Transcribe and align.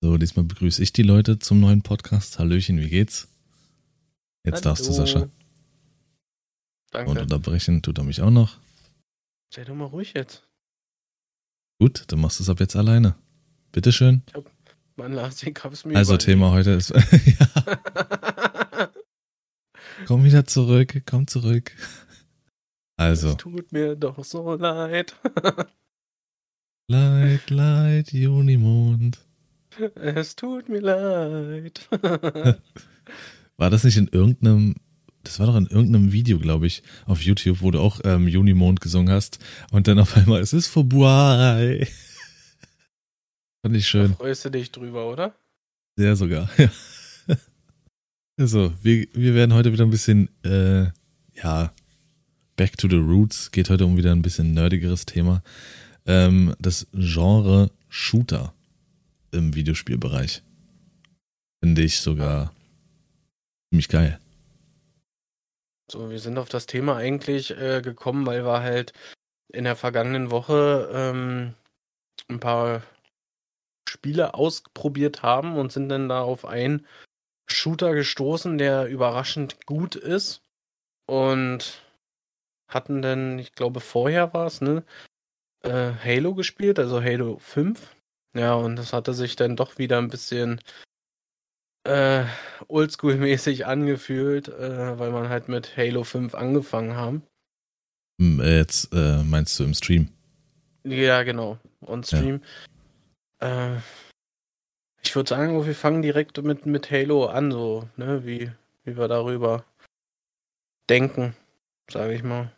So, 0.00 0.16
diesmal 0.16 0.44
begrüße 0.44 0.80
ich 0.82 0.92
die 0.92 1.02
Leute 1.02 1.38
zum 1.40 1.58
neuen 1.60 1.82
Podcast. 1.82 2.38
Hallöchen, 2.38 2.80
wie 2.80 2.88
geht's? 2.88 3.28
Jetzt 4.44 4.56
Hallo. 4.56 4.64
darfst 4.64 4.86
du, 4.86 4.92
Sascha. 4.92 5.28
Danke. 6.90 7.10
Und 7.10 7.18
unterbrechen 7.18 7.82
tut 7.82 7.98
er 7.98 8.04
mich 8.04 8.22
auch 8.22 8.30
noch. 8.30 8.58
Sei 9.52 9.64
doch 9.64 9.74
mal 9.74 9.86
ruhig 9.86 10.14
jetzt. 10.14 10.46
Gut, 11.80 12.04
dann 12.08 12.20
machst 12.20 12.38
du 12.38 12.44
es 12.44 12.48
ab 12.48 12.60
jetzt 12.60 12.76
alleine. 12.76 13.16
Bitteschön. 13.72 14.22
Mann, 14.96 15.12
Lars, 15.12 15.42
ich 15.42 15.54
hab's 15.62 15.84
mir 15.84 15.96
Also. 15.96 16.16
Thema 16.16 16.52
heute 16.52 16.70
ist. 16.70 16.90
ja, 16.90 18.90
komm 20.06 20.24
wieder 20.24 20.46
zurück, 20.46 21.02
komm 21.06 21.26
zurück. 21.26 21.72
Also, 22.96 23.30
Es 23.30 23.36
tut 23.36 23.72
mir 23.72 23.96
doch 23.96 24.24
so 24.24 24.54
leid. 24.54 25.14
Leid, 26.88 27.50
Leid, 27.50 28.12
Junimond. 28.12 29.24
Es 29.94 30.36
tut 30.36 30.68
mir 30.68 30.80
leid. 30.80 31.88
War 33.56 33.70
das 33.70 33.84
nicht 33.84 33.96
in 33.96 34.08
irgendeinem, 34.08 34.76
das 35.24 35.40
war 35.40 35.46
doch 35.46 35.56
in 35.56 35.66
irgendeinem 35.66 36.12
Video, 36.12 36.38
glaube 36.38 36.66
ich, 36.66 36.82
auf 37.06 37.22
YouTube, 37.22 37.60
wo 37.60 37.70
du 37.70 37.80
auch 37.80 38.00
ähm, 38.04 38.28
Junimond 38.28 38.80
gesungen 38.80 39.12
hast 39.12 39.38
und 39.72 39.88
dann 39.88 39.98
auf 39.98 40.16
einmal, 40.16 40.40
es 40.40 40.52
ist 40.52 40.68
vorbei. 40.68 41.88
Fand 43.62 43.76
ich 43.76 43.84
Da 43.84 43.88
schön. 43.88 44.14
freust 44.14 44.44
du 44.44 44.50
dich 44.50 44.70
drüber, 44.70 45.10
oder? 45.10 45.34
Sehr 45.96 46.14
sogar, 46.14 46.48
ja. 46.58 46.70
Also, 48.38 48.72
wir, 48.82 49.08
wir 49.14 49.34
werden 49.34 49.52
heute 49.52 49.72
wieder 49.72 49.84
ein 49.84 49.90
bisschen, 49.90 50.28
äh, 50.44 50.84
ja, 51.34 51.72
back 52.54 52.76
to 52.76 52.88
the 52.88 52.96
roots. 52.96 53.50
Geht 53.50 53.68
heute 53.68 53.84
um 53.84 53.96
wieder 53.96 54.12
ein 54.12 54.22
bisschen 54.22 54.54
nerdigeres 54.54 55.06
Thema. 55.06 55.42
Ähm, 56.06 56.54
das 56.60 56.86
Genre 56.92 57.72
Shooter 57.88 58.54
im 59.32 59.54
Videospielbereich. 59.54 60.42
Finde 61.62 61.82
ich 61.82 62.00
sogar 62.00 62.52
ziemlich 63.70 63.88
geil. 63.88 64.18
So, 65.90 66.10
wir 66.10 66.18
sind 66.18 66.38
auf 66.38 66.48
das 66.48 66.66
Thema 66.66 66.96
eigentlich 66.96 67.50
äh, 67.50 67.80
gekommen, 67.80 68.26
weil 68.26 68.44
wir 68.44 68.60
halt 68.60 68.92
in 69.52 69.64
der 69.64 69.76
vergangenen 69.76 70.30
Woche 70.30 70.90
ähm, 70.92 71.54
ein 72.28 72.40
paar 72.40 72.82
Spiele 73.88 74.34
ausprobiert 74.34 75.22
haben 75.22 75.56
und 75.56 75.72
sind 75.72 75.88
dann 75.88 76.08
da 76.08 76.20
auf 76.20 76.44
einen 76.44 76.86
Shooter 77.46 77.94
gestoßen, 77.94 78.58
der 78.58 78.86
überraschend 78.86 79.64
gut 79.66 79.96
ist. 79.96 80.42
Und 81.06 81.82
hatten 82.68 83.00
dann, 83.00 83.38
ich 83.38 83.52
glaube, 83.52 83.80
vorher 83.80 84.34
war 84.34 84.46
es, 84.46 84.60
ne? 84.60 84.84
Äh, 85.62 85.92
Halo 86.04 86.34
gespielt, 86.34 86.78
also 86.78 87.02
Halo 87.02 87.38
5. 87.38 87.96
Ja, 88.34 88.54
und 88.54 88.76
das 88.76 88.92
hatte 88.92 89.14
sich 89.14 89.36
dann 89.36 89.56
doch 89.56 89.78
wieder 89.78 89.98
ein 89.98 90.08
bisschen 90.08 90.60
äh, 91.84 92.24
oldschool-mäßig 92.68 93.64
angefühlt, 93.64 94.48
äh, 94.48 94.98
weil 94.98 95.10
man 95.10 95.28
halt 95.28 95.48
mit 95.48 95.76
Halo 95.76 96.04
5 96.04 96.34
angefangen 96.34 96.94
haben. 96.94 97.22
Hm, 98.20 98.40
äh, 98.40 98.58
Jetzt 98.58 98.92
äh, 98.92 99.22
meinst 99.22 99.58
du 99.58 99.64
im 99.64 99.74
Stream? 99.74 100.08
Ja, 100.84 101.22
genau. 101.22 101.58
Und 101.80 102.06
Stream. 102.06 102.42
Äh, 103.40 103.76
ich 105.02 105.14
würde 105.14 105.28
sagen, 105.28 105.64
wir 105.64 105.74
fangen 105.74 106.02
direkt 106.02 106.42
mit, 106.42 106.66
mit 106.66 106.90
Halo 106.90 107.26
an, 107.26 107.50
so, 107.50 107.88
ne, 107.96 108.26
wie, 108.26 108.50
wie 108.84 108.96
wir 108.96 109.08
darüber 109.08 109.64
denken, 110.90 111.34
sage 111.90 112.14
ich 112.14 112.22
mal. 112.22 112.52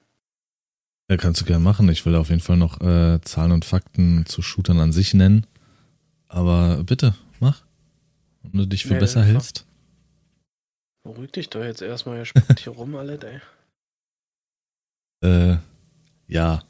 Ja, 1.11 1.17
kannst 1.17 1.41
du 1.41 1.45
gerne 1.45 1.63
machen. 1.63 1.89
Ich 1.89 2.07
will 2.07 2.15
auf 2.15 2.29
jeden 2.29 2.41
Fall 2.41 2.57
noch 2.57 2.81
äh, 2.81 3.21
Zahlen 3.23 3.53
und 3.53 3.65
Fakten 3.65 4.27
zu 4.27 4.43
Shootern 4.43 4.79
an 4.79 4.93
sich 4.93 5.13
nennen. 5.13 5.47
Aber 6.31 6.85
bitte, 6.85 7.15
mach. 7.41 7.63
Wenn 8.43 8.61
du 8.61 8.67
dich 8.67 8.85
für 8.85 8.95
Nee, 8.95 9.01
besser 9.01 9.23
hältst. 9.25 9.67
Beruhig 11.03 11.33
dich 11.33 11.51
doch 11.51 11.63
jetzt 11.63 11.83
erstmal, 11.83 12.19
ihr 12.19 12.25
spuckt 12.25 12.61
hier 12.61 12.73
rum 12.73 12.95
alle, 12.95 13.19
ey. 13.21 13.41
Äh, 15.29 15.59
ja. 16.29 16.63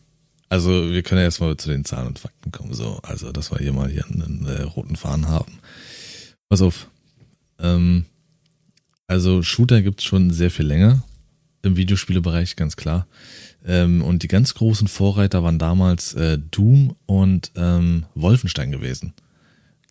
Also 0.48 0.90
wir 0.90 1.02
können 1.02 1.20
ja 1.20 1.26
erstmal 1.26 1.56
zu 1.58 1.68
den 1.68 1.84
Zahlen 1.84 2.08
und 2.08 2.18
Fakten 2.18 2.50
kommen. 2.50 2.72
So, 2.72 2.98
also 3.02 3.30
dass 3.32 3.52
wir 3.52 3.58
hier 3.58 3.72
mal 3.72 3.88
hier 3.88 4.06
einen 4.06 4.46
äh, 4.46 4.62
roten 4.62 4.96
Faden 4.96 5.28
haben. 5.28 5.58
Pass 6.48 6.62
auf. 6.62 6.88
Ähm, 7.58 8.06
also 9.06 9.42
Shooter 9.42 9.82
gibt's 9.82 10.04
schon 10.04 10.30
sehr 10.30 10.50
viel 10.50 10.66
länger 10.66 11.04
im 11.62 11.76
Videospielebereich, 11.76 12.56
ganz 12.56 12.76
klar. 12.76 13.06
Ähm, 13.64 14.02
und 14.02 14.22
die 14.22 14.28
ganz 14.28 14.54
großen 14.54 14.88
Vorreiter 14.88 15.42
waren 15.42 15.58
damals 15.58 16.14
äh, 16.14 16.38
Doom 16.38 16.96
und 17.04 17.52
ähm, 17.56 18.06
Wolfenstein 18.14 18.72
gewesen. 18.72 19.12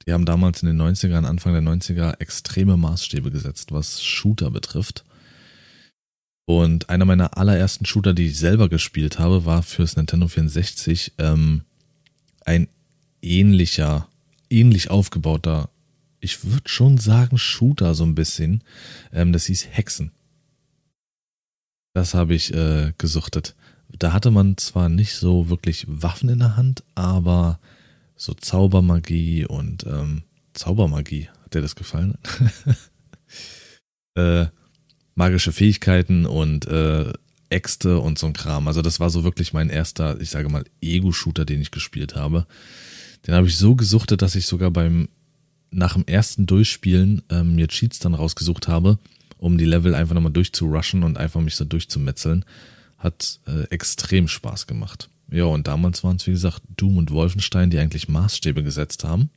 Die 0.06 0.14
haben 0.14 0.26
damals 0.26 0.64
in 0.64 0.68
den 0.68 0.82
90ern, 0.82 1.26
Anfang 1.26 1.54
der 1.54 1.62
90er 1.62 2.20
extreme 2.20 2.78
Maßstäbe 2.78 3.32
gesetzt, 3.32 3.72
was 3.72 4.04
Shooter 4.04 4.52
betrifft. 4.52 5.04
Und 6.46 6.90
einer 6.90 7.06
meiner 7.06 7.38
allerersten 7.38 7.86
Shooter, 7.86 8.14
die 8.14 8.28
ich 8.28 8.38
selber 8.38 8.70
gespielt 8.70 9.20
habe, 9.20 9.46
war 9.46 9.62
fürs 9.62 9.96
Nintendo 9.96 10.28
64 10.28 11.14
ähm, 11.20 11.62
ein 12.46 12.68
ähnlicher, 13.22 14.08
ähnlich 14.50 14.90
aufgebauter, 14.90 15.70
ich 16.22 16.44
würde 16.44 16.68
schon 16.68 16.98
sagen 16.98 17.38
Shooter 17.38 17.96
so 17.96 18.04
ein 18.04 18.16
bisschen. 18.16 18.64
Ähm, 19.14 19.34
das 19.34 19.46
hieß 19.46 19.68
Hexen. 19.72 20.12
Das 21.94 22.14
habe 22.14 22.36
ich 22.36 22.54
äh, 22.54 22.94
gesuchtet. 22.98 23.56
Da 23.98 24.14
hatte 24.14 24.32
man 24.32 24.58
zwar 24.58 24.90
nicht 24.90 25.16
so 25.16 25.50
wirklich 25.50 25.86
Waffen 25.88 26.30
in 26.30 26.40
der 26.40 26.56
Hand, 26.56 26.84
aber 26.96 27.60
so 28.20 28.34
Zaubermagie 28.34 29.46
und 29.46 29.86
ähm, 29.86 30.24
Zaubermagie. 30.54 31.30
Hat 31.44 31.54
dir 31.54 31.62
das 31.62 31.76
gefallen? 31.76 32.18
äh, 34.16 34.48
magische 35.16 35.54
Fähigkeiten 35.54 36.26
und 36.26 36.68
äh, 36.68 37.14
Äxte 37.50 38.00
und 38.00 38.20
so 38.20 38.28
ein 38.28 38.34
Kram. 38.34 38.68
Also 38.68 38.82
das 38.82 39.00
war 39.00 39.10
so 39.10 39.24
wirklich 39.24 39.54
mein 39.54 39.70
erster, 39.70 40.20
ich 40.20 40.30
sage 40.30 40.50
mal, 40.50 40.66
Ego-Shooter, 40.82 41.46
den 41.46 41.62
ich 41.62 41.72
gespielt 41.72 42.16
habe. 42.16 42.46
Den 43.26 43.36
habe 43.36 43.48
ich 43.48 43.58
so 43.58 43.76
gesuchtet, 43.76 44.22
dass 44.22 44.36
ich 44.36 44.46
sogar 44.46 44.70
beim 44.70 45.08
nach 45.72 45.94
dem 45.94 46.06
ersten 46.06 46.46
Durchspielen 46.46 47.22
ähm, 47.30 47.56
mir 47.56 47.68
Cheats 47.68 48.00
dann 48.00 48.16
rausgesucht 48.16 48.68
habe, 48.68 49.00
um 49.38 49.58
die 49.58 49.66
Level 49.66 49.96
einfach 49.96 50.16
nochmal 50.16 50.32
durchzurushen 50.32 51.04
und 51.04 51.18
einfach 51.18 51.40
mich 51.40 51.56
so 51.56 51.64
durchzumetzeln. 51.64 52.44
Hat 52.98 53.40
äh, 53.48 53.64
extrem 53.70 54.28
Spaß 54.28 54.68
gemacht. 54.68 55.10
Ja, 55.32 55.46
und 55.46 55.68
damals 55.68 56.04
waren 56.04 56.18
es, 56.18 56.28
wie 56.28 56.32
gesagt, 56.32 56.62
Doom 56.78 56.98
und 56.98 57.12
Wolfenstein, 57.12 57.70
die 57.70 57.80
eigentlich 57.80 58.10
Maßstäbe 58.10 58.64
gesetzt 58.64 59.04
haben. 59.04 59.30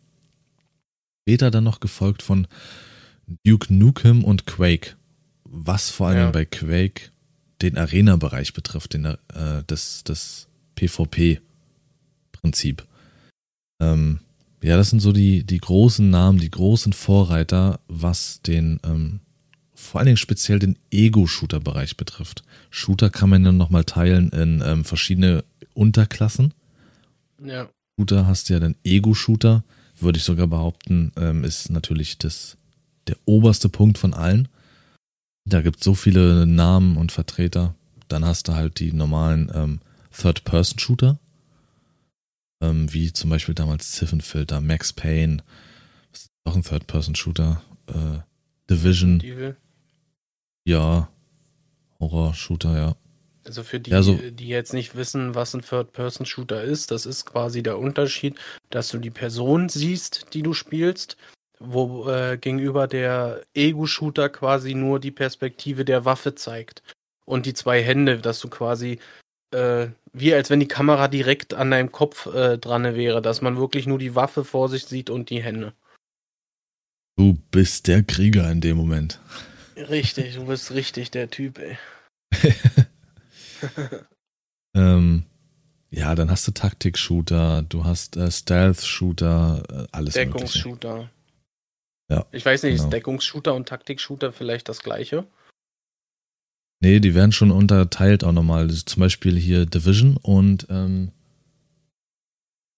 Später 1.22 1.50
dann 1.50 1.64
noch 1.64 1.80
gefolgt 1.80 2.22
von 2.22 2.46
Duke 3.44 3.72
Nukem 3.72 4.24
und 4.24 4.46
Quake. 4.46 4.96
Was 5.44 5.90
vor 5.90 6.08
allem 6.08 6.18
Ja. 6.18 6.30
bei 6.30 6.44
Quake 6.44 7.10
den 7.60 7.78
Arena-Bereich 7.78 8.54
betrifft, 8.54 8.94
den, 8.94 9.04
äh, 9.04 9.16
das, 9.66 10.02
das 10.04 10.48
PvP-Prinzip. 10.76 12.84
Ähm, 13.80 14.20
ja, 14.62 14.76
das 14.76 14.90
sind 14.90 15.00
so 15.00 15.12
die, 15.12 15.44
die 15.44 15.58
großen 15.58 16.08
Namen, 16.08 16.38
die 16.38 16.50
großen 16.50 16.92
Vorreiter, 16.92 17.80
was 17.88 18.40
den, 18.42 18.80
ähm, 18.84 19.20
vor 19.74 20.00
allen 20.00 20.06
Dingen 20.06 20.16
speziell 20.16 20.58
den 20.58 20.78
Ego-Shooter-Bereich 20.90 21.96
betrifft. 21.96 22.42
Shooter 22.70 23.10
kann 23.10 23.30
man 23.30 23.42
dann 23.44 23.56
nochmal 23.56 23.84
teilen 23.84 24.30
in 24.30 24.62
ähm, 24.64 24.84
verschiedene 24.84 25.44
Unterklassen. 25.74 26.54
Ja. 27.42 27.68
Shooter 27.98 28.26
hast 28.26 28.48
du 28.48 28.54
ja 28.54 28.60
dann 28.60 28.76
Ego-Shooter, 28.84 29.64
würde 29.98 30.18
ich 30.18 30.24
sogar 30.24 30.46
behaupten, 30.46 31.12
ähm, 31.16 31.44
ist 31.44 31.70
natürlich 31.70 32.18
das, 32.18 32.56
der 33.06 33.16
oberste 33.24 33.68
Punkt 33.68 33.98
von 33.98 34.14
allen. 34.14 34.48
Da 35.44 35.60
gibt 35.60 35.82
so 35.82 35.94
viele 35.94 36.46
Namen 36.46 36.96
und 36.96 37.12
Vertreter. 37.12 37.74
Dann 38.08 38.24
hast 38.24 38.48
du 38.48 38.54
halt 38.54 38.78
die 38.78 38.92
normalen 38.92 39.50
ähm, 39.54 39.80
Third-Person-Shooter, 40.16 41.18
ähm, 42.62 42.92
wie 42.92 43.12
zum 43.12 43.30
Beispiel 43.30 43.54
damals 43.54 43.92
Ziffenfilter, 43.92 44.60
Max 44.60 44.92
Payne, 44.92 45.38
das 46.12 46.22
ist 46.22 46.30
auch 46.44 46.56
ein 46.56 46.62
Third-Person-Shooter, 46.62 47.62
äh, 47.88 48.18
Division, 48.70 49.22
ja, 50.64 51.08
Horror-Shooter, 52.00 52.76
ja. 52.76 52.96
Also 53.44 53.62
für 53.64 53.80
die, 53.80 53.90
Ja, 53.90 54.02
so- 54.02 54.16
die 54.16 54.48
jetzt 54.48 54.72
nicht 54.72 54.94
wissen, 54.94 55.34
was 55.34 55.54
ein 55.54 55.62
Third-Person-Shooter 55.62 56.62
ist, 56.62 56.90
das 56.90 57.06
ist 57.06 57.24
quasi 57.26 57.62
der 57.62 57.78
Unterschied, 57.78 58.36
dass 58.70 58.88
du 58.88 58.98
die 58.98 59.10
Person 59.10 59.68
siehst, 59.68 60.26
die 60.34 60.42
du 60.42 60.52
spielst, 60.54 61.16
wo 61.58 62.08
äh, 62.08 62.38
gegenüber 62.38 62.86
der 62.86 63.42
Ego-Shooter 63.54 64.28
quasi 64.28 64.74
nur 64.74 65.00
die 65.00 65.10
Perspektive 65.10 65.84
der 65.84 66.04
Waffe 66.04 66.34
zeigt. 66.34 66.82
Und 67.24 67.46
die 67.46 67.54
zwei 67.54 67.82
Hände, 67.82 68.18
dass 68.18 68.40
du 68.40 68.48
quasi 68.48 68.98
äh, 69.52 69.88
wie 70.14 70.32
als 70.34 70.50
wenn 70.50 70.60
die 70.60 70.68
Kamera 70.68 71.08
direkt 71.08 71.54
an 71.54 71.70
deinem 71.70 71.92
Kopf 71.92 72.26
äh, 72.26 72.58
dran 72.58 72.94
wäre, 72.94 73.20
dass 73.22 73.42
man 73.42 73.56
wirklich 73.58 73.86
nur 73.86 73.98
die 73.98 74.14
Waffe 74.14 74.44
vor 74.44 74.68
sich 74.68 74.86
sieht 74.86 75.10
und 75.10 75.30
die 75.30 75.42
Hände. 75.42 75.72
Du 77.16 77.34
bist 77.50 77.86
der 77.88 78.02
Krieger 78.02 78.50
in 78.50 78.60
dem 78.60 78.76
Moment. 78.76 79.20
Richtig, 79.76 80.34
du 80.36 80.46
bist 80.46 80.72
richtig 80.72 81.10
der 81.10 81.30
Typ, 81.30 81.58
ey. 81.58 81.76
Ähm, 84.74 85.24
ja, 85.90 86.14
dann 86.14 86.30
hast 86.30 86.46
du 86.48 86.52
Taktik-Shooter, 86.52 87.62
du 87.62 87.84
hast 87.84 88.16
äh, 88.16 88.30
Stealth-Shooter, 88.30 89.62
äh, 89.68 89.86
alles 89.92 90.14
Mögliche. 90.14 90.32
Deckungsshooter. 90.32 91.10
Ja. 92.08 92.26
Ich 92.32 92.44
weiß 92.44 92.62
nicht, 92.62 92.76
genau. 92.76 92.84
ist 92.84 92.92
Deckungsshooter 92.92 93.54
und 93.54 93.68
Taktikshooter 93.68 94.32
vielleicht 94.32 94.68
das 94.68 94.82
gleiche? 94.82 95.26
Nee, 96.80 97.00
die 97.00 97.14
werden 97.14 97.32
schon 97.32 97.50
unterteilt 97.50 98.24
auch 98.24 98.32
nochmal. 98.32 98.70
Zum 98.70 99.00
Beispiel 99.00 99.38
hier 99.38 99.66
Division 99.66 100.16
und 100.16 100.66
ähm, 100.68 101.12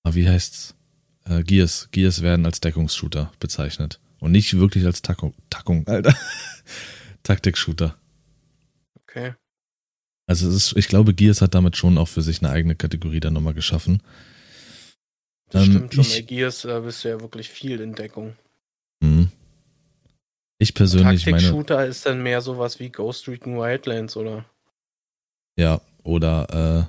ah, 0.03 0.15
wie 0.15 0.29
heißt's? 0.29 0.75
Äh, 1.25 1.43
Gears. 1.43 1.89
Gears 1.91 2.21
werden 2.21 2.45
als 2.45 2.61
Deckungsshooter 2.61 3.33
bezeichnet. 3.41 4.01
Und 4.19 4.33
nicht 4.33 4.59
wirklich 4.59 4.85
als 4.85 5.03
Tackung, 5.03 5.35
Tackung, 5.51 5.87
Alter. 5.87 6.15
Taktik-Shooter. 7.23 7.97
Okay. 9.03 9.35
Also 10.27 10.49
ist, 10.49 10.75
ich 10.77 10.89
glaube, 10.89 11.13
Gears 11.15 11.43
hat 11.43 11.55
damit 11.55 11.77
schon 11.77 11.99
auch 11.99 12.09
für 12.09 12.23
sich 12.23 12.43
eine 12.43 12.51
eigene 12.51 12.75
Kategorie 12.75 13.21
dann 13.21 13.35
nochmal 13.35 13.55
geschaffen. 13.55 14.03
Das 15.51 15.65
Ähm, 15.67 15.71
stimmt 15.73 15.95
schon. 15.95 16.05
ich- 16.05 16.15
Bei 16.17 16.23
Gears, 16.23 16.63
da 16.63 16.81
bist 16.81 17.05
du 17.05 17.09
ja 17.09 17.21
wirklich 17.21 17.49
viel 17.51 17.81
in 17.81 17.95
Deckung. 17.95 18.35
Mhm. 19.01 19.31
Ich 20.59 20.73
persönlich 20.75 21.27
meine, 21.27 21.39
Taktik-Shooter 21.39 21.85
ist 21.87 22.07
dann 22.07 22.23
mehr 22.23 22.41
sowas 22.41 22.81
wie 22.81 22.89
Ghost 22.89 23.29
Recon 23.29 23.59
Wildlands, 23.59 24.17
oder? 24.17 24.45
ja, 25.57 25.81
oder 26.03 26.89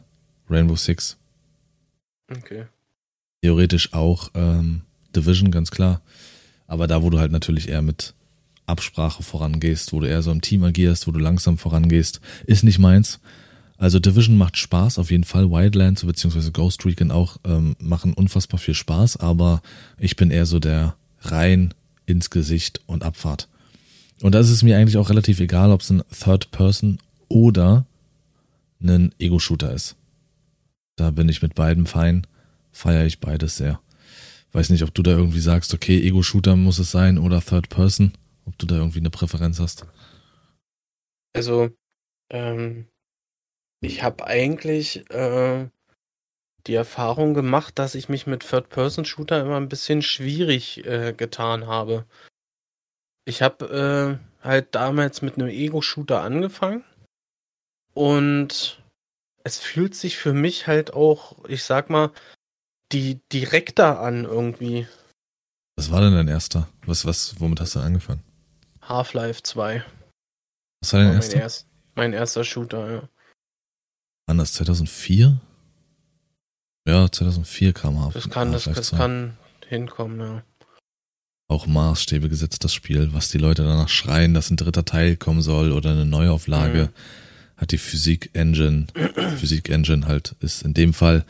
äh, 0.50 0.54
Rainbow 0.54 0.76
Six. 0.76 1.18
Okay. 2.30 2.66
Theoretisch 3.42 3.94
auch 3.94 4.30
ähm, 4.34 4.82
Division, 5.16 5.52
ganz 5.52 5.72
klar. 5.72 6.02
Aber 6.68 6.88
da, 6.88 7.04
wo 7.04 7.10
du 7.10 7.20
halt 7.20 7.32
natürlich 7.32 7.70
eher 7.70 7.82
mit 7.82 8.14
Absprache 8.66 9.24
vorangehst, 9.24 9.94
wo 9.94 10.00
du 10.00 10.08
eher 10.08 10.22
so 10.22 10.32
im 10.32 10.42
Team 10.42 10.64
agierst, 10.64 11.08
wo 11.08 11.12
du 11.12 11.20
langsam 11.20 11.58
vorangehst, 11.58 12.22
ist 12.46 12.64
nicht 12.64 12.80
meins. 12.80 13.20
Also 13.78 14.00
Division 14.00 14.38
macht 14.38 14.58
Spaß, 14.58 15.00
auf 15.00 15.12
jeden 15.12 15.26
Fall. 15.26 15.52
Wildlands 15.52 16.06
bzw. 16.06 16.52
Ghost 16.52 16.86
Recon 16.86 17.12
auch 17.12 17.38
ähm, 17.44 17.76
machen 17.80 18.14
unfassbar 18.14 18.60
viel 18.60 18.74
Spaß, 18.74 19.18
aber 19.18 19.62
ich 20.00 20.16
bin 20.16 20.32
eher 20.32 20.46
so 20.46 20.60
der 20.60 20.96
rein 21.22 21.74
ins 22.06 22.30
Gesicht 22.30 22.82
und 22.86 23.04
Abfahrt. 23.04 23.50
Und 24.22 24.34
da 24.34 24.40
ist 24.40 24.50
es 24.50 24.64
mir 24.64 24.78
eigentlich 24.78 24.98
auch 24.98 25.10
relativ 25.10 25.40
egal, 25.40 25.72
ob 25.72 25.82
es 25.82 25.90
ein 25.90 26.04
Third 26.12 26.52
Person 26.52 27.00
oder 27.28 27.86
ein 28.82 29.14
Ego-Shooter 29.20 29.74
ist. 29.74 29.96
Da 30.96 31.12
bin 31.12 31.28
ich 31.28 31.42
mit 31.42 31.56
beiden 31.56 31.86
fein, 31.86 32.26
feiere 32.72 33.06
ich 33.06 33.20
beides 33.20 33.58
sehr. 33.58 33.80
Weiß 34.54 34.70
nicht, 34.70 34.84
ob 34.84 34.94
du 34.94 35.04
da 35.04 35.12
irgendwie 35.12 35.42
sagst, 35.42 35.74
okay, 35.74 36.00
Ego-Shooter 36.00 36.56
muss 36.56 36.80
es 36.80 36.92
sein 36.92 37.18
oder 37.18 37.42
Third 37.42 37.68
Person, 37.68 38.14
ob 38.46 38.58
du 38.58 38.66
da 38.66 38.76
irgendwie 38.76 39.00
eine 39.00 39.10
Präferenz 39.10 39.60
hast. 39.60 39.86
Also, 41.34 41.70
ähm, 42.30 42.88
ich 43.82 44.04
habe 44.04 44.26
eigentlich 44.26 45.10
äh, 45.12 45.70
die 46.68 46.74
Erfahrung 46.74 47.34
gemacht, 47.34 47.78
dass 47.78 47.96
ich 47.96 48.10
mich 48.10 48.26
mit 48.26 48.48
Third-Person-Shooter 48.48 49.42
immer 49.42 49.58
ein 49.58 49.70
bisschen 49.70 50.02
schwierig 50.02 50.86
äh, 50.86 51.14
getan 51.14 51.68
habe. 51.68 52.06
Ich 53.26 53.42
habe 53.42 54.20
äh, 54.42 54.46
halt 54.46 54.74
damals 54.76 55.22
mit 55.22 55.36
einem 55.36 55.50
Ego-Shooter 55.50 56.22
angefangen 56.22 56.84
und 57.94 58.82
es 59.44 59.60
fühlt 59.60 59.96
sich 59.96 60.18
für 60.18 60.34
mich 60.34 60.68
halt 60.68 60.94
auch, 60.94 61.46
ich 61.48 61.64
sag 61.64 61.90
mal, 61.90 62.12
die 62.92 63.20
direkter 63.32 64.00
an 64.00 64.26
irgendwie. 64.26 64.88
Was 65.78 65.92
war 65.92 66.02
denn 66.02 66.14
dein 66.14 66.28
erster? 66.28 66.68
Was, 66.86 67.06
was, 67.06 67.40
womit 67.40 67.60
hast 67.60 67.76
du 67.76 67.80
angefangen? 67.80 68.24
Half-Life 68.88 69.44
2 69.44 69.84
Was 70.82 70.94
war 70.94 71.00
war 71.00 71.06
dein 71.06 71.08
mein, 71.08 71.16
erster? 71.22 71.38
erst, 71.40 71.68
mein 71.96 72.14
erster 72.14 72.44
Shooter, 72.44 72.92
ja. 72.92 73.10
Wann 74.28 74.38
das? 74.38 74.54
2004? 74.54 75.40
Ja, 76.88 77.12
2004 77.12 77.74
kam 77.74 78.00
Half- 78.04 78.14
Das 78.14 78.30
kann, 78.30 78.52
das, 78.52 78.66
Half-Life 78.68 78.80
das 78.80 78.88
2. 78.90 78.98
kann 78.98 79.38
hinkommen, 79.68 80.20
ja. 80.20 80.44
Auch 81.48 81.68
Maßstäbe 81.68 82.28
gesetzt, 82.28 82.64
das 82.64 82.74
Spiel, 82.74 83.14
was 83.14 83.30
die 83.30 83.38
Leute 83.38 83.64
danach 83.64 83.90
schreien, 83.90 84.34
dass 84.34 84.50
ein 84.50 84.58
dritter 84.58 84.84
Teil 84.84 85.16
kommen 85.16 85.42
soll 85.44 85.72
oder 85.72 85.92
eine 85.92 86.06
Neuauflage. 86.06 86.92
Hat 87.56 87.72
die 87.72 87.78
Physik-Engine, 87.78 88.88
Physik-Engine 89.38 90.08
halt, 90.08 90.36
ist 90.40 90.64
in 90.64 90.74
dem 90.74 90.94
Fall, 90.94 91.24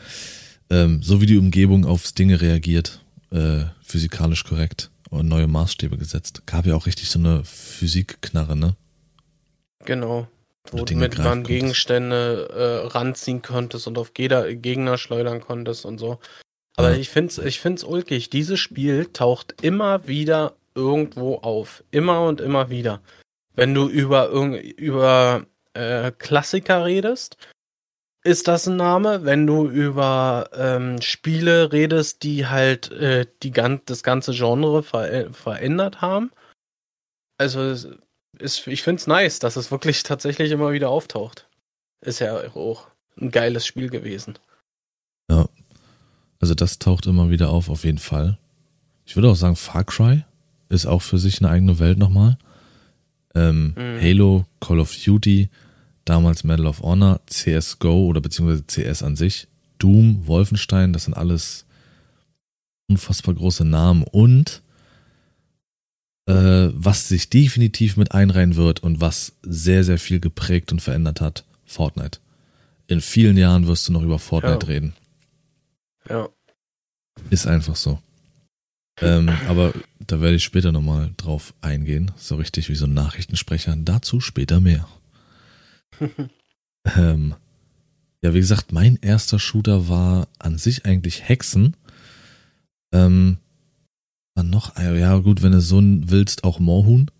ähm, 0.70 1.02
so 1.02 1.20
wie 1.20 1.26
die 1.26 1.36
Umgebung 1.36 1.84
aufs 1.84 2.14
Dinge 2.14 2.40
reagiert, 2.40 3.04
äh, 3.30 3.64
physikalisch 3.82 4.44
korrekt 4.44 4.90
und 5.10 5.28
neue 5.28 5.46
Maßstäbe 5.46 5.96
gesetzt. 5.96 6.42
Gab 6.46 6.66
ja 6.66 6.74
auch 6.74 6.86
richtig 6.86 7.08
so 7.10 7.18
eine 7.18 7.44
Physikknarre, 7.44 8.56
ne? 8.56 8.76
Genau. 9.84 10.26
Wo 10.72 10.84
greifen 10.84 11.22
man. 11.22 11.44
Gegenstände 11.44 12.48
äh, 12.50 12.86
ranziehen 12.88 13.40
konntest 13.42 13.86
und 13.86 13.98
auf 13.98 14.14
Geda 14.14 14.52
Gegner 14.52 14.98
schleudern 14.98 15.40
konntest 15.40 15.84
und 15.86 15.98
so. 15.98 16.18
Aber 16.76 16.90
Ja. 16.92 16.96
ich 16.96 17.08
find's, 17.08 17.38
ich 17.38 17.60
find's 17.60 17.84
ulkig. 17.84 18.30
Dieses 18.30 18.58
Spiel 18.58 19.06
taucht 19.12 19.62
immer 19.62 20.06
wieder 20.08 20.56
irgendwo 20.74 21.36
auf. 21.36 21.84
Immer 21.92 22.22
und 22.26 22.40
immer 22.40 22.68
wieder. 22.68 23.00
Wenn 23.54 23.74
du 23.74 23.88
über, 23.88 24.28
irgend- 24.28 24.62
über 24.78 25.46
äh, 25.74 26.10
Klassiker 26.10 26.84
redest, 26.84 27.36
ist 28.26 28.48
das 28.48 28.66
ein 28.66 28.76
Name. 28.76 29.24
Wenn 29.24 29.46
du 29.46 29.68
über 29.68 30.50
ähm, 30.54 31.00
Spiele 31.00 31.72
redest, 31.72 32.22
die 32.22 32.46
halt 32.46 32.90
äh, 32.90 33.26
die 33.42 33.52
gan 33.52 33.80
das 33.86 34.02
ganze 34.02 34.32
Genre 34.32 34.82
ver 34.82 35.32
verändert 35.32 36.02
haben. 36.02 36.30
Also 37.38 37.60
es 37.60 37.88
ist, 38.38 38.66
ich 38.66 38.82
find's 38.82 39.06
nice, 39.06 39.38
dass 39.38 39.56
es 39.56 39.70
wirklich 39.70 40.02
tatsächlich 40.02 40.50
immer 40.50 40.72
wieder 40.72 40.90
auftaucht. 40.90 41.48
Ist 42.00 42.18
ja 42.18 42.34
auch 42.54 42.88
ein 43.18 43.30
geiles 43.30 43.66
Spiel 43.66 43.88
gewesen. 43.88 44.38
Also 46.40 46.54
das 46.54 46.78
taucht 46.78 47.06
immer 47.06 47.30
wieder 47.30 47.48
auf, 47.50 47.70
auf 47.70 47.84
jeden 47.84 47.98
Fall. 47.98 48.38
Ich 49.04 49.16
würde 49.16 49.30
auch 49.30 49.36
sagen, 49.36 49.56
Far 49.56 49.84
Cry 49.84 50.24
ist 50.68 50.86
auch 50.86 51.02
für 51.02 51.18
sich 51.18 51.40
eine 51.40 51.50
eigene 51.50 51.78
Welt 51.78 51.98
nochmal. 51.98 52.36
Ähm, 53.34 53.74
Mhm. 53.76 54.00
Halo, 54.00 54.44
Call 54.60 54.80
of 54.80 54.94
Duty, 54.94 55.48
damals 56.06 56.42
Medal 56.44 56.66
of 56.66 56.80
Honor, 56.80 57.20
CSGO 57.26 58.06
oder 58.06 58.22
beziehungsweise 58.22 58.64
CS 58.66 59.02
an 59.02 59.16
sich, 59.16 59.48
Doom, 59.78 60.26
Wolfenstein, 60.26 60.94
das 60.94 61.04
sind 61.04 61.14
alles 61.14 61.66
unfassbar 62.88 63.34
große 63.34 63.64
Namen 63.64 64.04
und 64.04 64.62
äh, 66.26 66.68
was 66.72 67.08
sich 67.08 67.28
definitiv 67.28 67.96
mit 67.96 68.12
einreihen 68.12 68.56
wird 68.56 68.82
und 68.82 69.00
was 69.00 69.32
sehr, 69.42 69.84
sehr 69.84 69.98
viel 69.98 70.20
geprägt 70.20 70.72
und 70.72 70.80
verändert 70.80 71.20
hat, 71.20 71.44
Fortnite. 71.66 72.20
In 72.88 73.00
vielen 73.00 73.36
Jahren 73.36 73.66
wirst 73.66 73.88
du 73.88 73.92
noch 73.92 74.02
über 74.02 74.18
Fortnite 74.18 74.66
Ja. 74.66 74.72
reden. 74.72 74.94
Ja. 76.08 76.28
Ist 77.30 77.46
einfach 77.46 77.76
so. 77.76 77.98
Ähm, 79.00 79.28
aber 79.48 79.74
da 79.98 80.20
werde 80.20 80.36
ich 80.36 80.44
später 80.44 80.72
nochmal 80.72 81.10
drauf 81.16 81.52
eingehen. 81.60 82.12
So 82.16 82.36
richtig 82.36 82.68
wie 82.68 82.76
so 82.76 82.86
ein 82.86 82.94
Nachrichtensprecher. 82.94 83.74
Dazu 83.76 84.20
später 84.20 84.60
mehr. 84.60 84.88
Ähm, 86.96 87.34
ja, 88.22 88.34
wie 88.34 88.40
gesagt, 88.40 88.72
mein 88.72 88.96
erster 89.02 89.38
Shooter 89.38 89.88
war 89.88 90.28
an 90.38 90.58
sich 90.58 90.86
eigentlich 90.86 91.28
Hexen. 91.28 91.76
Ähm, 92.92 93.38
dann 94.34 94.50
noch, 94.50 94.76
ja 94.78 95.18
gut, 95.18 95.42
wenn 95.42 95.52
du 95.52 95.60
so 95.60 95.80
willst, 95.82 96.44
auch 96.44 96.58
Moorhuhn. 96.58 97.10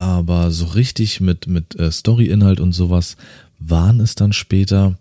Aber 0.00 0.52
so 0.52 0.66
richtig 0.66 1.20
mit, 1.20 1.46
mit 1.46 1.74
äh, 1.76 1.90
Story-Inhalt 1.90 2.60
und 2.60 2.72
sowas 2.72 3.16
waren 3.58 3.98
es 4.00 4.14
dann 4.14 4.32
später, 4.32 4.96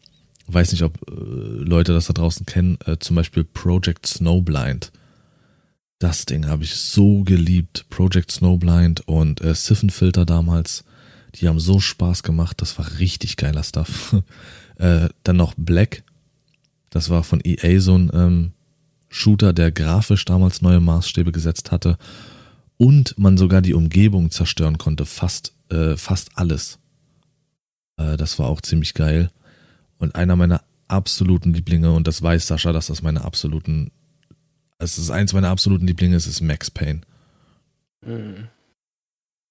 weiß 0.48 0.72
nicht, 0.72 0.84
ob 0.84 0.98
äh, 1.08 1.14
Leute 1.14 1.94
das 1.94 2.08
da 2.08 2.14
draußen 2.14 2.46
kennen, 2.46 2.80
äh, 2.86 2.98
zum 2.98 3.16
Beispiel 3.16 3.44
Project 3.44 4.08
Snowblind. 4.08 4.92
Das 6.00 6.26
Ding 6.26 6.48
habe 6.48 6.64
ich 6.64 6.76
so 6.76 7.24
geliebt. 7.24 7.86
Project 7.90 8.32
Snowblind 8.32 9.08
und 9.08 9.42
äh, 9.42 9.54
Siphonfilter 9.54 10.26
damals. 10.26 10.84
Die 11.40 11.48
haben 11.48 11.60
so 11.60 11.80
Spaß 11.80 12.24
gemacht. 12.24 12.62
Das 12.62 12.78
war 12.78 13.00
richtig 13.00 13.38
geiler 13.38 13.64
Stuff. 13.64 14.16
äh, 14.78 15.10
dann 15.24 15.38
noch 15.38 15.54
Black. 15.58 16.04
Das 16.90 17.10
war 17.10 17.24
von 17.24 17.42
EA 17.44 17.80
so 17.80 17.98
ein 17.98 18.12
ähm, 18.14 18.52
Shooter, 19.10 19.54
der 19.54 19.72
grafisch 19.72 20.26
damals 20.26 20.62
neue 20.62 20.80
Maßstäbe 20.80 21.32
gesetzt 21.32 21.72
hatte. 21.72 21.98
Und 22.78 23.18
man 23.18 23.38
sogar 23.38 23.62
die 23.62 23.74
Umgebung 23.74 24.32
zerstören 24.32 24.78
konnte. 24.78 25.06
Fast, 25.06 25.54
äh, 25.70 25.96
fast 25.96 26.30
alles. 26.36 26.80
Äh, 27.98 28.18
das 28.18 28.40
war 28.40 28.48
auch 28.48 28.62
ziemlich 28.62 28.94
geil. 28.94 29.30
Und 29.98 30.16
einer 30.16 30.36
meiner 30.36 30.62
absoluten 30.88 31.54
Lieblinge, 31.54 31.92
und 31.92 32.08
das 32.08 32.22
weiß 32.22 32.48
Sascha, 32.48 32.72
dass 32.72 32.88
das 32.88 33.02
meine 33.02 33.24
absoluten, 33.24 33.92
es 34.80 34.98
ist 34.98 35.10
eins 35.10 35.34
meiner 35.34 35.50
absoluten 35.50 35.88
Lieblinge, 35.88 36.16
es 36.16 36.28
ist 36.28 36.42
Max 36.42 36.72
Payne. 36.72 37.02
Mhm. 38.06 38.48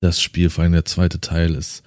Das 0.00 0.20
Spiel, 0.20 0.50
vor 0.50 0.62
allem 0.62 0.72
der 0.72 0.84
zweite 0.84 1.20
Teil, 1.20 1.54
ist 1.54 1.82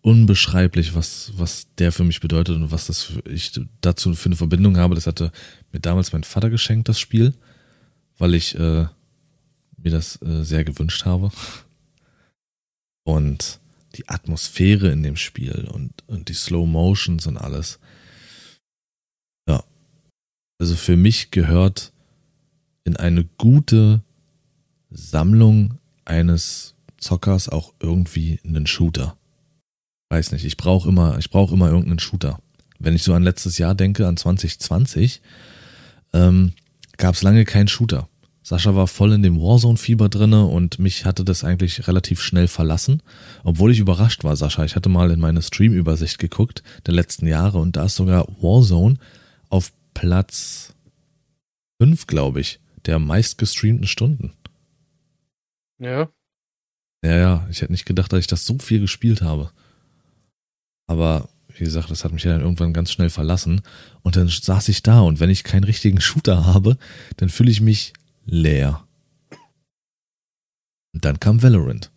unbeschreiblich, 0.00 0.94
was, 0.94 1.32
was 1.36 1.66
der 1.76 1.92
für 1.92 2.04
mich 2.04 2.20
bedeutet 2.20 2.56
und 2.56 2.70
was 2.70 2.86
das 2.86 3.02
für, 3.02 3.20
ich 3.28 3.60
dazu 3.80 4.14
für 4.14 4.26
eine 4.26 4.36
Verbindung 4.36 4.76
habe. 4.76 4.94
Das 4.94 5.06
hatte 5.06 5.32
mir 5.72 5.80
damals 5.80 6.12
mein 6.12 6.24
Vater 6.24 6.50
geschenkt, 6.50 6.88
das 6.88 7.00
Spiel, 7.00 7.34
weil 8.16 8.34
ich 8.34 8.54
äh, 8.54 8.86
mir 9.76 9.90
das 9.90 10.20
äh, 10.22 10.44
sehr 10.44 10.64
gewünscht 10.64 11.04
habe. 11.04 11.30
Und 13.04 13.60
die 13.94 14.08
Atmosphäre 14.08 14.90
in 14.90 15.02
dem 15.02 15.16
Spiel 15.16 15.68
und, 15.72 15.92
und 16.06 16.28
die 16.28 16.34
Slow 16.34 16.66
Motions 16.66 17.26
und 17.26 17.36
alles. 17.36 17.78
Ja. 19.48 19.64
Also 20.58 20.76
für 20.76 20.96
mich 20.96 21.30
gehört 21.30 21.92
in 22.84 22.96
eine 22.96 23.24
gute 23.24 24.02
Sammlung 24.90 25.78
eines 26.04 26.74
Zockers 26.98 27.48
auch 27.48 27.72
irgendwie 27.80 28.40
einen 28.44 28.66
Shooter. 28.66 29.16
Weiß 30.10 30.32
nicht, 30.32 30.44
ich 30.44 30.56
brauche 30.56 30.88
immer, 30.88 31.18
ich 31.18 31.30
brauche 31.30 31.54
immer 31.54 31.68
irgendeinen 31.68 31.98
Shooter. 31.98 32.40
Wenn 32.78 32.94
ich 32.94 33.02
so 33.02 33.14
an 33.14 33.22
letztes 33.22 33.58
Jahr 33.58 33.74
denke, 33.74 34.06
an 34.06 34.16
2020, 34.16 35.20
ähm, 36.12 36.52
gab 36.96 37.14
es 37.14 37.22
lange 37.22 37.44
keinen 37.44 37.68
Shooter. 37.68 38.08
Sascha 38.42 38.74
war 38.74 38.86
voll 38.86 39.12
in 39.12 39.22
dem 39.22 39.38
Warzone-Fieber 39.38 40.08
drinne 40.08 40.46
und 40.46 40.78
mich 40.78 41.04
hatte 41.04 41.22
das 41.22 41.44
eigentlich 41.44 41.86
relativ 41.86 42.22
schnell 42.22 42.48
verlassen. 42.48 43.02
Obwohl 43.44 43.72
ich 43.72 43.78
überrascht 43.78 44.24
war, 44.24 44.36
Sascha. 44.36 44.64
Ich 44.64 44.74
hatte 44.74 44.88
mal 44.88 45.10
in 45.10 45.20
meine 45.20 45.42
Stream-Übersicht 45.42 46.18
geguckt 46.18 46.62
der 46.86 46.94
letzten 46.94 47.26
Jahre 47.26 47.58
und 47.58 47.76
da 47.76 47.84
ist 47.84 47.96
sogar 47.96 48.26
Warzone 48.40 48.96
auf 49.50 49.72
Platz 49.92 50.74
5, 51.78 52.06
glaube 52.06 52.40
ich, 52.40 52.58
der 52.86 52.98
meistgestreamten 52.98 53.86
Stunden. 53.86 54.32
Ja. 55.78 56.08
Ja, 57.04 57.16
ja, 57.16 57.46
ich 57.50 57.62
hätte 57.62 57.72
nicht 57.72 57.86
gedacht, 57.86 58.12
dass 58.12 58.20
ich 58.20 58.26
das 58.26 58.44
so 58.44 58.58
viel 58.58 58.80
gespielt 58.80 59.22
habe. 59.22 59.52
Aber 60.86 61.28
wie 61.48 61.64
gesagt, 61.64 61.90
das 61.90 62.04
hat 62.04 62.12
mich 62.12 62.24
ja 62.24 62.32
dann 62.32 62.40
irgendwann 62.40 62.72
ganz 62.72 62.92
schnell 62.92 63.10
verlassen. 63.10 63.62
Und 64.02 64.16
dann 64.16 64.28
saß 64.28 64.68
ich 64.68 64.82
da 64.82 65.00
und 65.00 65.20
wenn 65.20 65.30
ich 65.30 65.44
keinen 65.44 65.64
richtigen 65.64 66.00
Shooter 66.00 66.46
habe, 66.46 66.78
dann 67.16 67.28
fühle 67.28 67.50
ich 67.50 67.60
mich 67.60 67.92
leer. 68.24 68.86
Und 70.94 71.04
dann 71.04 71.20
kam 71.20 71.42
Valorant. 71.42 71.90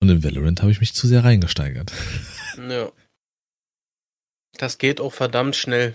Und 0.00 0.08
in 0.08 0.24
Valorant 0.24 0.62
habe 0.62 0.72
ich 0.72 0.80
mich 0.80 0.94
zu 0.94 1.06
sehr 1.06 1.24
reingesteigert. 1.24 1.92
Ja. 2.68 2.90
Das 4.58 4.76
geht 4.76 5.00
auch 5.00 5.12
verdammt 5.12 5.56
schnell. 5.56 5.94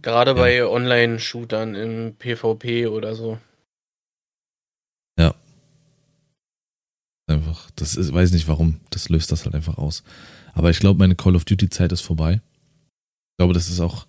Gerade 0.00 0.32
ja. 0.32 0.36
bei 0.36 0.64
Online-Shootern 0.64 1.74
im 1.74 2.16
PvP 2.16 2.86
oder 2.86 3.14
so. 3.14 3.38
Ja. 5.18 5.34
Einfach, 7.52 7.70
das 7.76 7.96
ist, 7.96 8.14
weiß 8.14 8.32
nicht 8.32 8.48
warum, 8.48 8.80
das 8.88 9.10
löst 9.10 9.30
das 9.30 9.44
halt 9.44 9.54
einfach 9.54 9.76
aus. 9.76 10.02
Aber 10.54 10.70
ich 10.70 10.78
glaube, 10.78 10.98
meine 10.98 11.14
Call 11.14 11.36
of 11.36 11.44
Duty-Zeit 11.44 11.92
ist 11.92 12.00
vorbei. 12.00 12.40
Ich 13.32 13.36
glaube, 13.36 13.52
das 13.52 13.68
ist 13.68 13.80
auch, 13.80 14.06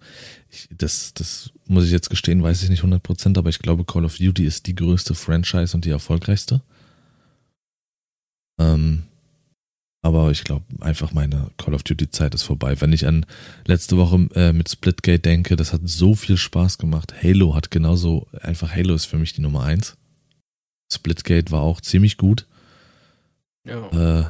ich, 0.49 0.69
das, 0.71 1.13
das 1.13 1.51
muss 1.67 1.83
ich 1.83 1.91
jetzt 1.91 2.09
gestehen, 2.09 2.41
weiß 2.41 2.63
ich 2.63 2.69
nicht 2.69 2.83
100%, 2.83 3.37
aber 3.37 3.49
ich 3.49 3.59
glaube, 3.59 3.83
Call 3.83 4.05
of 4.05 4.17
Duty 4.17 4.45
ist 4.45 4.65
die 4.67 4.75
größte 4.75 5.13
Franchise 5.13 5.75
und 5.75 5.83
die 5.83 5.89
erfolgreichste. 5.89 6.61
Ähm, 8.61 9.03
aber 10.01 10.31
ich 10.31 10.45
glaube, 10.45 10.65
einfach 10.79 11.11
meine 11.11 11.51
Call 11.57 11.73
of 11.73 11.83
Duty 11.83 12.11
Zeit 12.11 12.33
ist 12.33 12.43
vorbei. 12.43 12.79
Wenn 12.79 12.93
ich 12.93 13.05
an 13.07 13.25
letzte 13.65 13.97
Woche 13.97 14.29
äh, 14.35 14.53
mit 14.53 14.69
Splitgate 14.69 15.19
denke, 15.21 15.57
das 15.57 15.73
hat 15.73 15.81
so 15.83 16.15
viel 16.15 16.37
Spaß 16.37 16.77
gemacht. 16.77 17.13
Halo 17.21 17.55
hat 17.55 17.71
genauso, 17.71 18.27
einfach 18.41 18.73
Halo 18.73 18.93
ist 18.93 19.05
für 19.05 19.17
mich 19.17 19.33
die 19.33 19.41
Nummer 19.41 19.63
eins. 19.63 19.97
Splitgate 20.93 21.51
war 21.51 21.61
auch 21.61 21.81
ziemlich 21.81 22.15
gut. 22.15 22.47
Ja. 23.65 24.21
Äh, 24.21 24.25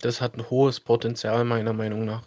das 0.00 0.20
hat 0.20 0.36
ein 0.36 0.50
hohes 0.50 0.80
Potenzial, 0.80 1.44
meiner 1.44 1.72
Meinung 1.72 2.04
nach. 2.04 2.22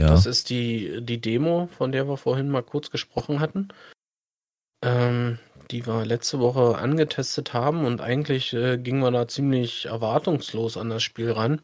Ja. 0.00 0.08
Das 0.08 0.26
ist 0.26 0.50
die, 0.50 1.00
die 1.02 1.20
Demo, 1.20 1.68
von 1.76 1.92
der 1.92 2.08
wir 2.08 2.16
vorhin 2.16 2.48
mal 2.48 2.62
kurz 2.62 2.90
gesprochen 2.90 3.40
hatten. 3.40 3.68
Ähm, 4.82 5.38
die 5.70 5.86
wir 5.86 6.04
letzte 6.06 6.38
Woche 6.38 6.78
angetestet 6.78 7.52
haben 7.52 7.84
und 7.84 8.00
eigentlich 8.00 8.52
äh, 8.54 8.78
gingen 8.78 9.00
wir 9.00 9.10
da 9.10 9.28
ziemlich 9.28 9.86
erwartungslos 9.86 10.76
an 10.76 10.88
das 10.88 11.02
Spiel 11.02 11.30
ran. 11.30 11.60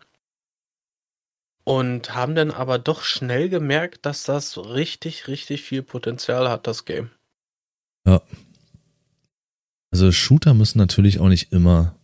Und 1.66 2.14
haben 2.14 2.34
dann 2.34 2.50
aber 2.50 2.78
doch 2.78 3.02
schnell 3.04 3.48
gemerkt, 3.48 4.04
dass 4.04 4.24
das 4.24 4.58
richtig, 4.58 5.28
richtig 5.28 5.62
viel 5.62 5.82
Potenzial 5.82 6.50
hat, 6.50 6.66
das 6.66 6.84
Game. 6.84 7.10
Ja. 8.06 8.20
Also 9.90 10.12
Shooter 10.12 10.52
müssen 10.52 10.76
natürlich 10.76 11.20
auch 11.20 11.28
nicht 11.28 11.52
immer 11.52 11.94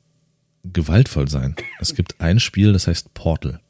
gewaltvoll 0.65 1.29
sein. 1.29 1.57
Es 1.79 1.95
gibt 1.95 2.21
ein 2.21 2.41
Spiel, 2.41 2.73
das 2.73 2.87
heißt 2.87 3.15
Portal. 3.15 3.61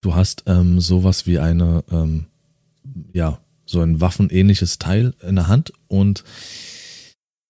Du 0.00 0.14
hast 0.14 0.44
ähm, 0.46 0.80
sowas 0.80 1.26
wie 1.26 1.38
eine, 1.38 1.84
ähm, 1.90 2.26
ja, 3.12 3.38
so 3.64 3.80
ein 3.80 4.00
waffenähnliches 4.00 4.78
Teil 4.78 5.14
in 5.22 5.36
der 5.36 5.48
Hand 5.48 5.72
und 5.88 6.24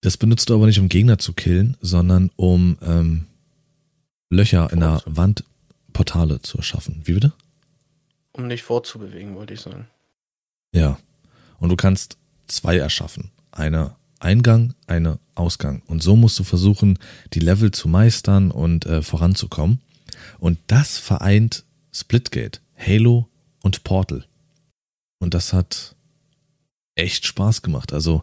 das 0.03 0.17
benutzt 0.17 0.51
du 0.51 0.55
aber 0.55 0.67
nicht, 0.67 0.81
um 0.81 0.89
Gegner 0.89 1.19
zu 1.19 1.33
killen, 1.33 1.77
sondern 1.81 2.31
um 2.37 2.77
ähm, 2.83 3.27
Löcher 4.31 4.73
in 4.73 4.81
der 4.81 5.03
Wand, 5.07 5.45
Portale 5.93 6.43
zu 6.43 6.59
erschaffen. 6.59 7.03
Wie 7.05 7.13
bitte? 7.13 7.33
Um 8.33 8.49
dich 8.49 8.63
fortzubewegen, 8.63 9.35
wollte 9.37 9.55
ich 9.55 9.61
sagen. 9.61 9.87
Ja. 10.75 10.99
Und 11.59 11.69
du 11.69 11.77
kannst 11.77 12.17
zwei 12.49 12.79
erschaffen. 12.79 13.31
Eine 13.53 13.95
Eingang, 14.23 14.75
eine 14.87 15.19
Ausgang. 15.35 15.83
Und 15.87 16.03
so 16.03 16.17
musst 16.17 16.39
du 16.39 16.45
versuchen, 16.45 16.99
die 17.33 17.41
Level 17.41 17.71
zu 17.71 17.89
meistern 17.89 18.51
und 18.51 18.87
äh, 18.87 19.03
voranzukommen. 19.03 19.81
Und 20.39 20.59
das 20.67 20.99
vereint 20.99 21.65
Splitgate, 21.93 22.61
Halo 22.77 23.29
und 23.63 23.85
Portal. 23.85 24.25
Und 25.19 25.35
das 25.35 25.53
hat 25.53 25.95
echt 26.95 27.27
Spaß 27.27 27.63
gemacht. 27.63 27.93
Also 27.93 28.23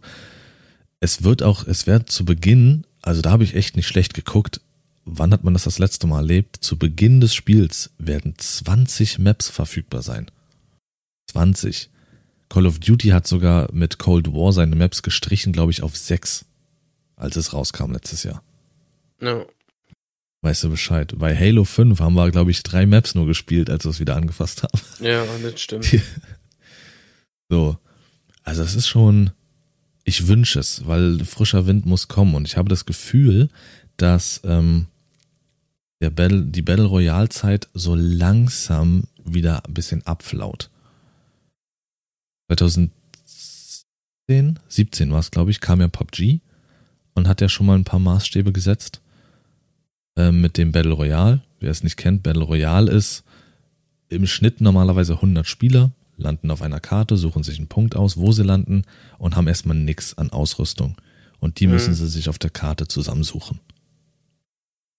es 1.00 1.24
wird 1.24 1.44
auch, 1.44 1.66
es 1.66 1.88
wird 1.88 2.10
zu 2.10 2.26
Beginn, 2.26 2.86
also 3.02 3.22
da 3.22 3.32
habe 3.32 3.44
ich 3.44 3.56
echt 3.56 3.76
nicht 3.76 3.88
schlecht 3.88 4.14
geguckt, 4.14 4.62
wann 5.06 5.32
hat 5.32 5.44
man 5.44 5.54
das 5.54 5.64
das 5.64 5.80
letzte 5.80 6.08
Mal 6.08 6.20
erlebt? 6.20 6.58
Zu 6.62 6.78
Beginn 6.78 7.22
des 7.22 7.34
Spiels 7.34 7.92
werden 7.98 8.36
20 8.38 9.20
Maps 9.20 9.50
verfügbar 9.50 10.02
sein. 10.02 10.30
20. 11.32 11.90
Call 12.50 12.66
of 12.66 12.80
Duty 12.80 13.10
hat 13.10 13.28
sogar 13.28 13.70
mit 13.72 14.00
Cold 14.00 14.34
War 14.34 14.52
seine 14.52 14.76
Maps 14.76 15.04
gestrichen, 15.04 15.54
glaube 15.54 15.72
ich, 15.72 15.84
auf 15.84 15.96
6, 15.96 16.46
als 17.16 17.36
es 17.36 17.54
rauskam 17.54 17.92
letztes 17.92 18.24
Jahr. 18.24 18.44
No. 19.20 19.46
Weißt 20.42 20.64
du 20.64 20.70
Bescheid? 20.70 21.14
Bei 21.18 21.36
Halo 21.36 21.64
5 21.64 22.00
haben 22.00 22.16
wir, 22.16 22.32
glaube 22.32 22.52
ich, 22.52 22.64
drei 22.64 22.86
Maps 22.86 23.14
nur 23.14 23.28
gespielt, 23.28 23.70
als 23.70 23.84
wir 23.84 23.92
es 23.92 24.00
wieder 24.00 24.16
angefasst 24.16 24.64
haben. 24.64 24.80
Ja, 25.00 25.26
das 25.44 25.62
stimmt. 25.62 25.86
so. 27.50 27.78
Also 28.44 28.64
es 28.64 28.74
ist 28.74 28.88
schon, 28.88 29.32
ich 30.06 30.28
wünsche 30.28 30.60
es, 30.60 30.88
weil 30.88 31.24
frischer 31.26 31.68
Wind 31.68 31.86
muss 31.86 32.08
kommen 32.08 32.36
und 32.36 32.48
ich 32.48 32.58
habe 32.58 32.70
das 32.70 32.86
Gefühl, 32.86 33.50
dass 33.98 34.42
ähm, 34.44 34.88
der 36.02 36.10
Battle, 36.10 36.46
die 36.46 36.62
Battle 36.62 36.86
Royale 36.86 37.30
Zeit 37.30 37.68
so 37.74 37.94
langsam 37.94 39.04
wieder 39.24 39.66
ein 39.66 39.74
bisschen 39.74 40.06
abflaut. 40.08 40.70
2010, 42.50 44.60
17 44.68 45.12
war 45.12 45.20
es, 45.20 45.32
glaube 45.32 45.52
ich, 45.52 45.62
kam 45.62 45.82
ja 45.82 45.88
PUBG 45.88 46.40
und 47.14 47.28
hat 47.28 47.42
ja 47.42 47.50
schon 47.50 47.68
mal 47.68 47.78
ein 47.78 47.84
paar 47.84 48.00
Maßstäbe 48.00 48.52
gesetzt 48.52 49.02
äh, 50.16 50.32
mit 50.32 50.58
dem 50.58 50.72
Battle 50.72 50.94
Royale. 50.94 51.42
Wer 51.60 51.72
es 51.72 51.84
nicht 51.84 51.98
kennt, 51.98 52.24
Battle 52.24 52.44
Royale 52.44 52.92
ist 52.92 53.24
im 54.08 54.26
Schnitt 54.26 54.62
normalerweise 54.62 55.14
100 55.14 55.46
Spieler, 55.46 55.92
landen 56.18 56.50
auf 56.50 56.62
einer 56.62 56.80
Karte, 56.80 57.18
suchen 57.18 57.44
sich 57.44 57.60
einen 57.60 57.68
Punkt 57.68 57.96
aus, 57.96 58.18
wo 58.18 58.32
sie 58.32 58.44
landen 58.44 58.84
und 59.20 59.36
haben 59.36 59.48
erstmal 59.48 59.78
nichts 59.78 60.18
an 60.18 60.32
Ausrüstung. 60.32 60.96
Und 61.40 61.60
die 61.60 61.68
mhm. 61.68 61.74
müssen 61.74 61.94
sie 61.94 62.08
sich 62.08 62.30
auf 62.30 62.40
der 62.40 62.50
Karte 62.50 62.88
zusammensuchen. 62.88 63.60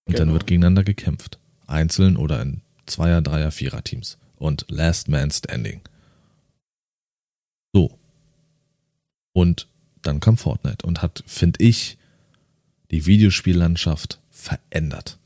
Und 0.06 0.14
genau. 0.14 0.18
dann 0.18 0.32
wird 0.32 0.46
gegeneinander 0.46 0.84
gekämpft. 0.84 1.38
Einzeln 1.66 2.16
oder 2.16 2.40
in 2.42 2.62
Zweier-, 2.86 3.22
Dreier-, 3.22 3.50
Vierer-Teams. 3.50 4.18
Und 4.36 4.64
Last 4.68 5.08
Man 5.08 5.30
Standing. 5.30 5.82
So. 7.72 7.98
Und 9.32 9.68
dann 10.02 10.20
kam 10.20 10.36
Fortnite 10.36 10.86
und 10.86 11.02
hat, 11.02 11.22
finde 11.26 11.62
ich, 11.62 11.98
die 12.90 13.06
Videospiellandschaft 13.06 14.20
verändert. 14.30 15.18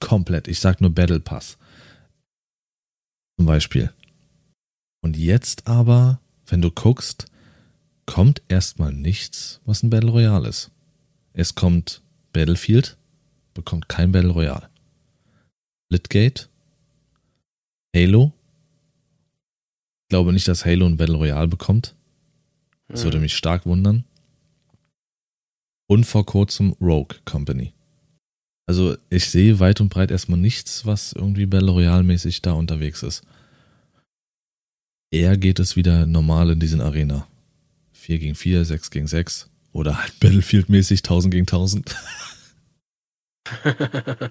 Komplett. 0.00 0.48
Ich 0.48 0.60
sag 0.60 0.80
nur 0.80 0.90
Battle 0.90 1.20
Pass. 1.20 1.58
Zum 3.38 3.46
Beispiel. 3.46 3.92
Und 5.02 5.16
jetzt 5.16 5.66
aber, 5.66 6.20
wenn 6.46 6.62
du 6.62 6.70
guckst, 6.70 7.26
kommt 8.06 8.42
erstmal 8.48 8.92
nichts, 8.92 9.60
was 9.64 9.82
ein 9.82 9.90
Battle 9.90 10.10
Royale 10.10 10.48
ist. 10.48 10.70
Es 11.32 11.54
kommt 11.54 12.02
Battlefield, 12.32 12.96
bekommt 13.54 13.88
kein 13.88 14.12
Battle 14.12 14.30
Royale. 14.30 14.68
Litgate, 15.90 16.48
Halo. 17.94 18.32
Ich 20.02 20.08
glaube 20.08 20.32
nicht, 20.32 20.48
dass 20.48 20.64
Halo 20.64 20.86
ein 20.86 20.96
Battle 20.96 21.16
Royale 21.16 21.48
bekommt. 21.48 21.94
Das 22.90 23.04
würde 23.04 23.20
mich 23.20 23.36
stark 23.36 23.66
wundern. 23.66 24.04
Und 25.88 26.04
vor 26.04 26.26
kurzem 26.26 26.74
Rogue 26.80 27.18
Company. 27.24 27.72
Also 28.66 28.96
ich 29.08 29.28
sehe 29.28 29.58
weit 29.58 29.80
und 29.80 29.88
breit 29.88 30.10
erstmal 30.12 30.38
nichts, 30.38 30.86
was 30.86 31.12
irgendwie 31.12 31.46
Battle 31.46 31.72
Royale 31.72 32.04
mäßig 32.04 32.42
da 32.42 32.52
unterwegs 32.52 33.02
ist. 33.02 33.24
Eher 35.12 35.36
geht 35.36 35.58
es 35.58 35.74
wieder 35.74 36.06
normal 36.06 36.50
in 36.50 36.60
diesen 36.60 36.80
Arena. 36.80 37.26
4 37.92 38.18
gegen 38.20 38.34
4, 38.36 38.64
6 38.64 38.90
gegen 38.90 39.06
6 39.08 39.50
oder 39.72 40.00
halt 40.00 40.18
Battlefield-mäßig 40.20 41.00
1000 41.00 41.34
gegen 41.34 41.46
1000. 41.46 41.96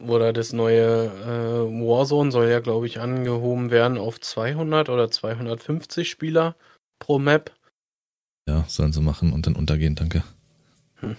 oder 0.00 0.32
das 0.32 0.52
neue 0.52 1.06
äh, 1.06 1.86
Warzone 1.86 2.30
soll 2.32 2.48
ja, 2.50 2.60
glaube 2.60 2.86
ich, 2.86 3.00
angehoben 3.00 3.70
werden 3.70 3.96
auf 3.98 4.20
200 4.20 4.88
oder 4.90 5.10
250 5.10 6.10
Spieler 6.10 6.54
pro 7.02 7.18
Map. 7.18 7.52
Ja, 8.48 8.64
sollen 8.68 8.92
sie 8.92 9.02
machen 9.02 9.32
und 9.32 9.48
dann 9.48 9.56
untergehen, 9.56 9.96
danke. 9.96 10.22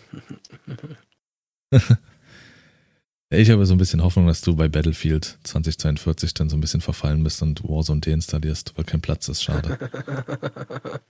ich 3.30 3.50
habe 3.50 3.66
so 3.66 3.74
ein 3.74 3.78
bisschen 3.78 4.02
Hoffnung, 4.02 4.28
dass 4.28 4.40
du 4.40 4.56
bei 4.56 4.70
Battlefield 4.70 5.38
2042 5.44 6.34
dann 6.34 6.50
so 6.50 6.56
ein 6.56 6.62
bisschen 6.62 6.80
verfallen 6.80 7.22
bist 7.22 7.42
und 7.42 7.64
Warzone 7.66 8.00
deinstallierst, 8.00 8.78
weil 8.78 8.86
kein 8.86 9.02
Platz 9.02 9.28
ist. 9.28 9.44
Schade. 9.44 9.78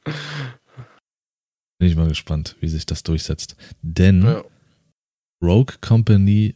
Bin 1.77 1.87
ich 1.87 1.95
mal 1.95 2.07
gespannt, 2.07 2.55
wie 2.59 2.69
sich 2.69 2.87
das 2.87 3.03
durchsetzt. 3.03 3.55
Denn 3.83 4.23
ja. 4.23 4.43
Rogue 5.43 5.75
Company 5.81 6.55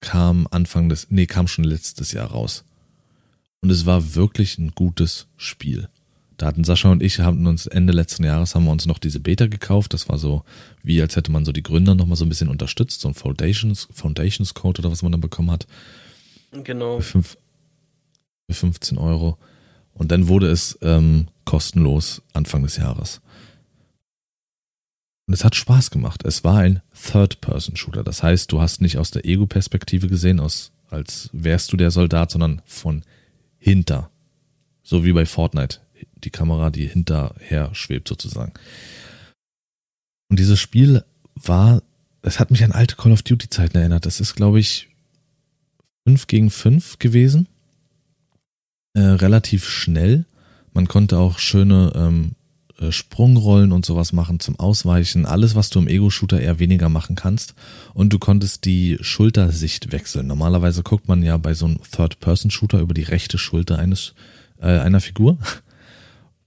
kam 0.00 0.48
Anfang 0.50 0.88
des, 0.88 1.10
nee, 1.10 1.26
kam 1.26 1.46
schon 1.46 1.64
letztes 1.64 2.10
Jahr 2.10 2.32
raus. 2.32 2.64
Und 3.60 3.70
es 3.70 3.86
war 3.86 4.16
wirklich 4.16 4.58
ein 4.58 4.72
gutes 4.74 5.28
Spiel. 5.36 5.88
Da 6.36 6.46
hatten 6.46 6.64
Sascha 6.64 6.90
und 6.90 7.02
ich, 7.02 7.20
haben 7.20 7.46
uns 7.46 7.66
Ende 7.66 7.92
letzten 7.92 8.24
Jahres, 8.24 8.54
haben 8.54 8.64
wir 8.64 8.72
uns 8.72 8.86
noch 8.86 8.98
diese 8.98 9.20
Beta 9.20 9.46
gekauft. 9.46 9.94
Das 9.94 10.08
war 10.08 10.18
so, 10.18 10.44
wie 10.82 11.00
als 11.00 11.14
hätte 11.16 11.30
man 11.30 11.44
so 11.44 11.52
die 11.52 11.62
Gründer 11.62 11.94
noch 11.94 12.06
mal 12.06 12.16
so 12.16 12.24
ein 12.24 12.28
bisschen 12.28 12.48
unterstützt. 12.48 13.00
So 13.00 13.08
ein 13.08 13.14
Foundations, 13.14 13.88
Foundations 13.92 14.54
Code 14.54 14.80
oder 14.80 14.90
was 14.90 15.02
man 15.02 15.12
dann 15.12 15.20
bekommen 15.20 15.50
hat. 15.50 15.66
Genau. 16.50 16.96
Für, 16.96 17.02
fünf, 17.02 17.36
für 18.48 18.54
15 18.54 18.98
Euro. 18.98 19.38
Und 19.92 20.10
dann 20.10 20.26
wurde 20.28 20.50
es 20.50 20.76
ähm, 20.82 21.28
kostenlos 21.44 22.22
Anfang 22.32 22.64
des 22.64 22.76
Jahres. 22.76 23.20
Und 25.26 25.34
es 25.34 25.44
hat 25.44 25.54
Spaß 25.54 25.90
gemacht. 25.90 26.24
Es 26.24 26.44
war 26.44 26.58
ein 26.58 26.82
Third-Person-Shooter. 27.10 28.02
Das 28.04 28.22
heißt, 28.22 28.52
du 28.52 28.60
hast 28.60 28.80
nicht 28.80 28.98
aus 28.98 29.10
der 29.10 29.24
Ego-Perspektive 29.24 30.08
gesehen, 30.08 30.40
aus, 30.40 30.72
als 30.90 31.30
wärst 31.32 31.72
du 31.72 31.76
der 31.76 31.90
Soldat, 31.90 32.30
sondern 32.30 32.60
von 32.66 33.02
hinter. 33.58 34.10
So 34.82 35.04
wie 35.04 35.12
bei 35.12 35.24
Fortnite. 35.24 35.80
Die 36.16 36.30
Kamera, 36.30 36.70
die 36.70 36.86
hinterher 36.86 37.74
schwebt 37.74 38.08
sozusagen. 38.08 38.52
Und 40.28 40.38
dieses 40.38 40.60
Spiel 40.60 41.04
war, 41.34 41.82
es 42.22 42.40
hat 42.40 42.50
mich 42.50 42.64
an 42.64 42.72
alte 42.72 42.96
Call 42.96 43.12
of 43.12 43.22
Duty 43.22 43.48
Zeiten 43.50 43.76
erinnert. 43.76 44.06
Das 44.06 44.20
ist, 44.20 44.34
glaube 44.34 44.58
ich, 44.58 44.88
5 46.06 46.26
gegen 46.26 46.50
5 46.50 46.98
gewesen. 46.98 47.48
Äh, 48.94 49.00
relativ 49.00 49.68
schnell. 49.68 50.24
Man 50.72 50.88
konnte 50.88 51.18
auch 51.18 51.38
schöne 51.38 51.92
ähm, 51.94 52.32
äh, 52.78 52.92
Sprungrollen 52.92 53.72
und 53.72 53.86
sowas 53.86 54.12
machen 54.12 54.40
zum 54.40 54.58
Ausweichen. 54.58 55.26
Alles, 55.26 55.54
was 55.54 55.70
du 55.70 55.78
im 55.78 55.88
Ego-Shooter 55.88 56.40
eher 56.40 56.58
weniger 56.58 56.88
machen 56.88 57.16
kannst. 57.16 57.54
Und 57.92 58.12
du 58.12 58.18
konntest 58.18 58.64
die 58.64 58.98
Schultersicht 59.00 59.92
wechseln. 59.92 60.26
Normalerweise 60.26 60.82
guckt 60.82 61.08
man 61.08 61.22
ja 61.22 61.36
bei 61.36 61.54
so 61.54 61.66
einem 61.66 61.80
Third-Person-Shooter 61.82 62.80
über 62.80 62.94
die 62.94 63.02
rechte 63.02 63.38
Schulter 63.38 63.78
eines 63.78 64.14
äh, 64.60 64.66
einer 64.66 65.00
Figur. 65.00 65.38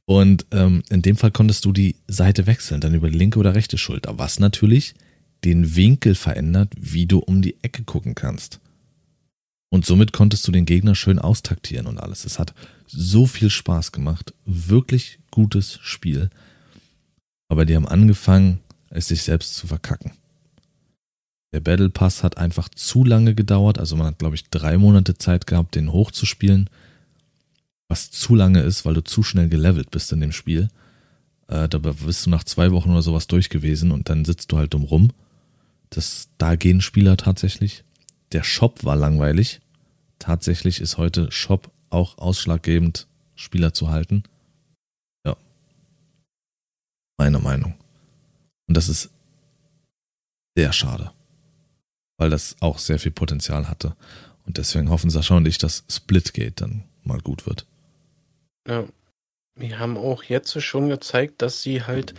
Und 0.10 0.46
ähm, 0.52 0.84
in 0.90 1.02
dem 1.02 1.18
Fall 1.18 1.32
konntest 1.32 1.66
du 1.66 1.74
die 1.74 1.98
Seite 2.08 2.48
wechseln, 2.48 2.80
dann 2.80 2.94
über 2.94 3.10
die 3.10 3.18
linke 3.18 3.40
oder 3.40 3.56
rechte 3.56 3.78
Schulter, 3.78 4.18
was 4.18 4.40
natürlich 4.40 4.96
den 5.44 5.76
Winkel 5.76 6.16
verändert, 6.16 6.72
wie 6.80 7.06
du 7.06 7.20
um 7.20 7.42
die 7.42 7.58
Ecke 7.62 7.84
gucken 7.84 8.16
kannst. 8.16 8.62
Und 9.70 9.86
somit 9.86 10.14
konntest 10.14 10.48
du 10.48 10.54
den 10.54 10.66
Gegner 10.66 10.96
schön 10.96 11.20
austaktieren 11.20 11.88
und 11.88 11.98
alles. 11.98 12.24
Es 12.24 12.40
hat 12.40 12.54
so 12.88 13.26
viel 13.26 13.50
Spaß 13.50 13.92
gemacht. 13.92 14.34
Wirklich 14.46 15.20
gutes 15.30 15.78
Spiel. 15.82 16.30
Aber 17.50 17.66
die 17.66 17.76
haben 17.76 17.88
angefangen, 17.88 18.60
es 18.90 19.10
sich 19.10 19.24
selbst 19.24 19.56
zu 19.56 19.68
verkacken. 19.68 20.14
Der 21.52 21.60
Battle 21.60 21.90
Pass 21.90 22.24
hat 22.24 22.38
einfach 22.38 22.70
zu 22.70 23.04
lange 23.04 23.36
gedauert. 23.36 23.78
Also 23.78 23.98
man 23.98 24.08
hat, 24.08 24.20
glaube 24.20 24.36
ich, 24.36 24.50
drei 24.50 24.78
Monate 24.78 25.18
Zeit 25.18 25.48
gehabt, 25.48 25.76
den 25.76 25.92
hochzuspielen. 25.92 26.70
Was 27.90 28.12
zu 28.12 28.36
lange 28.36 28.62
ist, 28.62 28.86
weil 28.86 28.94
du 28.94 29.04
zu 29.04 29.24
schnell 29.24 29.50
gelevelt 29.50 29.92
bist 29.92 30.12
in 30.12 30.20
dem 30.20 30.32
Spiel. 30.32 30.70
Äh, 31.48 31.70
dabei 31.70 31.94
bist 31.94 32.26
du 32.26 32.30
nach 32.30 32.44
zwei 32.44 32.72
Wochen 32.72 32.92
oder 32.92 33.02
sowas 33.02 33.28
durch 33.28 33.50
gewesen 33.50 33.92
und 33.92 34.10
dann 34.10 34.26
sitzt 34.26 34.52
du 34.52 34.58
halt 34.58 34.74
dumm 34.74 34.84
rum. 34.84 35.12
Das, 35.90 36.30
da 36.38 36.56
gehen 36.56 36.82
Spieler 36.82 37.16
tatsächlich. 37.16 37.84
Der 38.34 38.44
Shop 38.44 38.84
war 38.84 38.96
langweilig. 38.96 39.62
Tatsächlich 40.20 40.82
ist 40.82 40.98
heute 40.98 41.32
Shop 41.32 41.72
auch 41.90 42.18
ausschlaggebend, 42.18 43.08
Spieler 43.36 43.74
zu 43.74 43.90
halten. 43.90 44.24
Ja. 45.26 45.38
Meine 47.18 47.40
Meinung. 47.40 47.76
Und 48.68 48.76
das 48.76 48.90
ist 48.90 49.10
sehr 50.58 50.74
schade. 50.74 51.12
Weil 52.18 52.30
das 52.30 52.58
auch 52.60 52.80
sehr 52.80 53.00
viel 53.00 53.12
Potenzial 53.12 53.70
hatte. 53.70 53.96
Und 54.46 54.58
deswegen 54.58 54.90
hoffen 54.90 55.10
Sascha 55.10 55.38
und 55.38 55.48
ich, 55.48 55.58
dass 55.58 55.86
Splitgate 55.90 56.56
dann 56.56 56.84
mal 57.04 57.20
gut 57.22 57.46
wird. 57.46 57.66
Ja. 58.68 58.86
Wir 59.56 59.80
haben 59.80 59.98
auch 59.98 60.24
jetzt 60.24 60.62
schon 60.62 60.90
gezeigt, 60.90 61.42
dass 61.42 61.64
sie 61.64 61.84
halt 61.84 62.14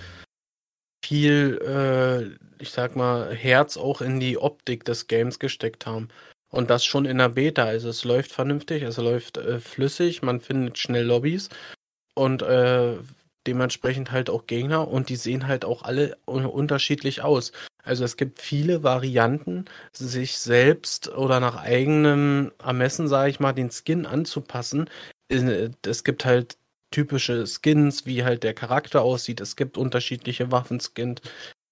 viel, 1.04 1.58
äh, 1.62 2.62
ich 2.62 2.70
sag 2.70 2.96
mal, 2.96 3.32
Herz 3.32 3.76
auch 3.76 4.00
in 4.00 4.18
die 4.18 4.38
Optik 4.38 4.84
des 4.84 5.06
Games 5.06 5.38
gesteckt 5.38 5.86
haben. 5.86 6.08
Und 6.50 6.70
das 6.70 6.84
schon 6.84 7.04
in 7.04 7.18
der 7.18 7.28
Beta. 7.28 7.64
Also 7.64 7.90
es 7.90 8.04
läuft 8.04 8.32
vernünftig, 8.32 8.82
es 8.82 8.96
läuft 8.96 9.36
äh, 9.36 9.60
flüssig, 9.60 10.22
man 10.22 10.40
findet 10.40 10.78
schnell 10.78 11.04
Lobbys 11.04 11.48
und 12.14 12.42
äh, 12.42 12.96
dementsprechend 13.46 14.10
halt 14.12 14.30
auch 14.30 14.46
Gegner 14.46 14.88
und 14.88 15.08
die 15.08 15.16
sehen 15.16 15.46
halt 15.46 15.64
auch 15.64 15.82
alle 15.82 16.16
unterschiedlich 16.26 17.22
aus. 17.22 17.52
Also 17.84 18.04
es 18.04 18.16
gibt 18.16 18.40
viele 18.40 18.82
Varianten, 18.82 19.66
sich 19.92 20.38
selbst 20.38 21.08
oder 21.08 21.40
nach 21.40 21.56
eigenem 21.56 22.52
Ermessen, 22.62 23.08
sage 23.08 23.30
ich 23.30 23.40
mal, 23.40 23.52
den 23.52 23.70
Skin 23.70 24.04
anzupassen. 24.06 24.90
Äh, 25.28 25.70
es 25.86 26.04
gibt 26.04 26.24
halt 26.24 26.58
typische 26.90 27.46
Skins, 27.46 28.06
wie 28.06 28.24
halt 28.24 28.42
der 28.42 28.54
Charakter 28.54 29.02
aussieht. 29.02 29.40
Es 29.40 29.56
gibt 29.56 29.76
unterschiedliche 29.76 30.50
Waffenskins. 30.50 31.20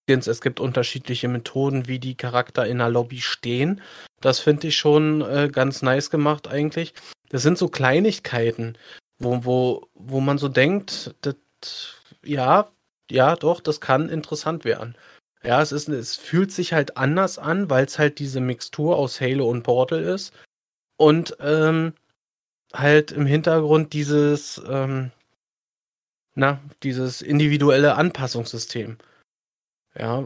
Es 0.09 0.41
gibt 0.41 0.61
unterschiedliche 0.61 1.29
Methoden, 1.29 1.89
wie 1.89 1.99
die 1.99 2.17
Charakter 2.17 2.67
in 2.67 2.79
der 2.79 2.91
Lobby 2.91 3.21
stehen. 3.21 3.81
Das 4.21 4.39
finde 4.39 4.69
ich 4.69 4.77
schon 4.77 5.23
äh, 5.23 5.49
ganz 5.51 5.83
nice 5.83 6.11
gemacht 6.11 6.49
eigentlich. 6.49 6.95
Das 7.31 7.43
sind 7.43 7.59
so 7.59 7.69
Kleinigkeiten, 7.69 8.79
wo, 9.19 9.45
wo, 9.45 9.89
wo 9.95 10.21
man 10.21 10.39
so 10.39 10.49
denkt, 10.49 11.15
das, 11.23 11.35
ja, 12.23 12.71
ja, 13.11 13.37
doch, 13.37 13.61
das 13.61 13.81
kann 13.81 14.09
interessant 14.09 14.65
werden. 14.65 14.97
Ja, 15.43 15.63
es 15.63 15.73
ist, 15.73 15.89
es 15.89 16.17
fühlt 16.17 16.53
sich 16.53 16.73
halt 16.73 16.97
anders 16.97 17.39
an, 17.39 17.71
weil 17.71 17.85
es 17.85 17.99
halt 17.99 18.19
diese 18.19 18.41
Mixtur 18.41 18.97
aus 18.97 19.21
Halo 19.21 19.49
und 19.49 19.63
Portal 19.63 20.03
ist. 20.03 20.33
Und 20.97 21.37
ähm, 21.41 21.93
halt 22.79 23.13
im 23.13 23.27
Hintergrund 23.27 23.93
dieses, 23.93 24.61
ähm, 24.69 25.11
na, 26.35 26.61
dieses 26.83 27.23
individuelle 27.23 27.97
Anpassungssystem. 27.97 28.99
Ja, 29.99 30.21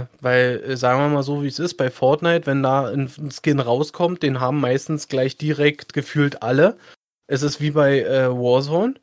äh, 0.00 0.06
weil, 0.20 0.62
äh, 0.64 0.76
sagen 0.76 1.00
wir 1.00 1.08
mal 1.08 1.22
so, 1.24 1.42
wie 1.42 1.48
es 1.48 1.58
ist, 1.58 1.74
bei 1.74 1.90
Fortnite, 1.90 2.46
wenn 2.46 2.62
da 2.62 2.86
ein, 2.88 3.10
Skin 3.30 3.58
rauskommt, 3.58 4.22
den 4.22 4.40
haben 4.40 4.60
meistens 4.60 5.08
gleich 5.08 5.36
direkt 5.36 5.92
gefühlt 5.92 6.42
alle. 6.42 6.78
Es 7.26 7.42
ist 7.42 7.60
wie 7.60 7.72
bei 7.72 8.02
äh, 8.02 8.28
Warzone. 8.30 8.94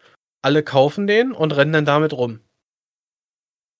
Alle 0.41 0.63
kaufen 0.63 1.07
den 1.07 1.33
und 1.33 1.55
rennen 1.55 1.73
dann 1.73 1.85
damit 1.85 2.13
rum. 2.13 2.39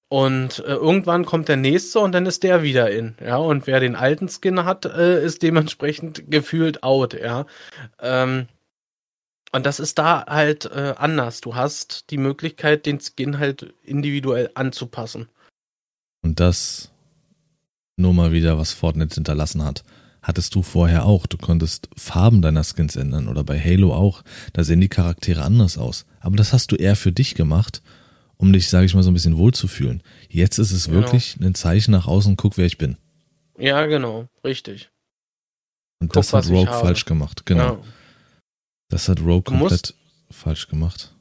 Und 0.09 0.59
äh, 0.59 0.73
irgendwann 0.73 1.25
kommt 1.25 1.47
der 1.47 1.57
nächste 1.57 1.99
und 1.99 2.11
dann 2.11 2.25
ist 2.25 2.43
der 2.43 2.61
wieder 2.61 2.91
in. 2.91 3.15
Ja, 3.19 3.37
und 3.37 3.65
wer 3.65 3.79
den 3.79 3.95
alten 3.95 4.29
Skin 4.29 4.63
hat, 4.65 4.85
äh, 4.85 5.23
ist 5.23 5.41
dementsprechend 5.43 6.29
gefühlt 6.29 6.83
out, 6.83 7.13
ja. 7.13 7.45
Ähm, 7.99 8.47
und 9.53 9.65
das 9.65 9.79
ist 9.79 9.99
da 9.99 10.25
halt 10.27 10.65
äh, 10.65 10.95
anders. 10.97 11.39
Du 11.41 11.55
hast 11.55 12.09
die 12.09 12.17
Möglichkeit, 12.17 12.85
den 12.85 12.99
Skin 12.99 13.37
halt 13.37 13.73
individuell 13.83 14.49
anzupassen. 14.55 15.29
Und 16.23 16.39
das 16.39 16.91
nur 17.95 18.13
mal 18.13 18.31
wieder, 18.31 18.57
was 18.57 18.73
Fortnite 18.73 19.13
hinterlassen 19.15 19.63
hat. 19.63 19.83
Hattest 20.23 20.55
du 20.55 20.63
vorher 20.63 21.05
auch. 21.05 21.27
Du 21.27 21.37
konntest 21.37 21.89
Farben 21.95 22.41
deiner 22.41 22.63
Skins 22.63 22.95
ändern 22.95 23.27
oder 23.27 23.43
bei 23.43 23.59
Halo 23.59 23.93
auch. 23.93 24.23
Da 24.53 24.63
sehen 24.63 24.81
die 24.81 24.89
Charaktere 24.89 25.43
anders 25.43 25.77
aus. 25.77 26.05
Aber 26.19 26.35
das 26.35 26.51
hast 26.51 26.71
du 26.71 26.75
eher 26.75 26.95
für 26.95 27.11
dich 27.11 27.35
gemacht, 27.35 27.83
um 28.37 28.51
dich, 28.53 28.69
sage 28.69 28.85
ich 28.85 28.95
mal, 28.95 29.03
so 29.03 29.11
ein 29.11 29.13
bisschen 29.13 29.37
wohlzufühlen. 29.37 30.01
Jetzt 30.29 30.57
ist 30.57 30.71
es 30.71 30.85
genau. 30.85 31.01
wirklich 31.01 31.37
ein 31.39 31.53
Zeichen 31.53 31.91
nach 31.91 32.07
außen, 32.07 32.37
guck, 32.37 32.57
wer 32.57 32.65
ich 32.65 32.79
bin. 32.79 32.97
Ja, 33.59 33.85
genau, 33.85 34.27
richtig. 34.43 34.89
Und 35.99 36.07
guck, 36.07 36.13
das 36.13 36.33
hat 36.33 36.49
Rogue 36.49 36.73
falsch 36.73 37.05
gemacht, 37.05 37.45
genau. 37.45 37.75
Ja. 37.75 37.83
Das 38.93 39.09
hat 39.09 39.19
Rogue 39.19 39.41
komplett 39.41 39.95
falsch 40.29 40.67
gemacht 40.67 41.13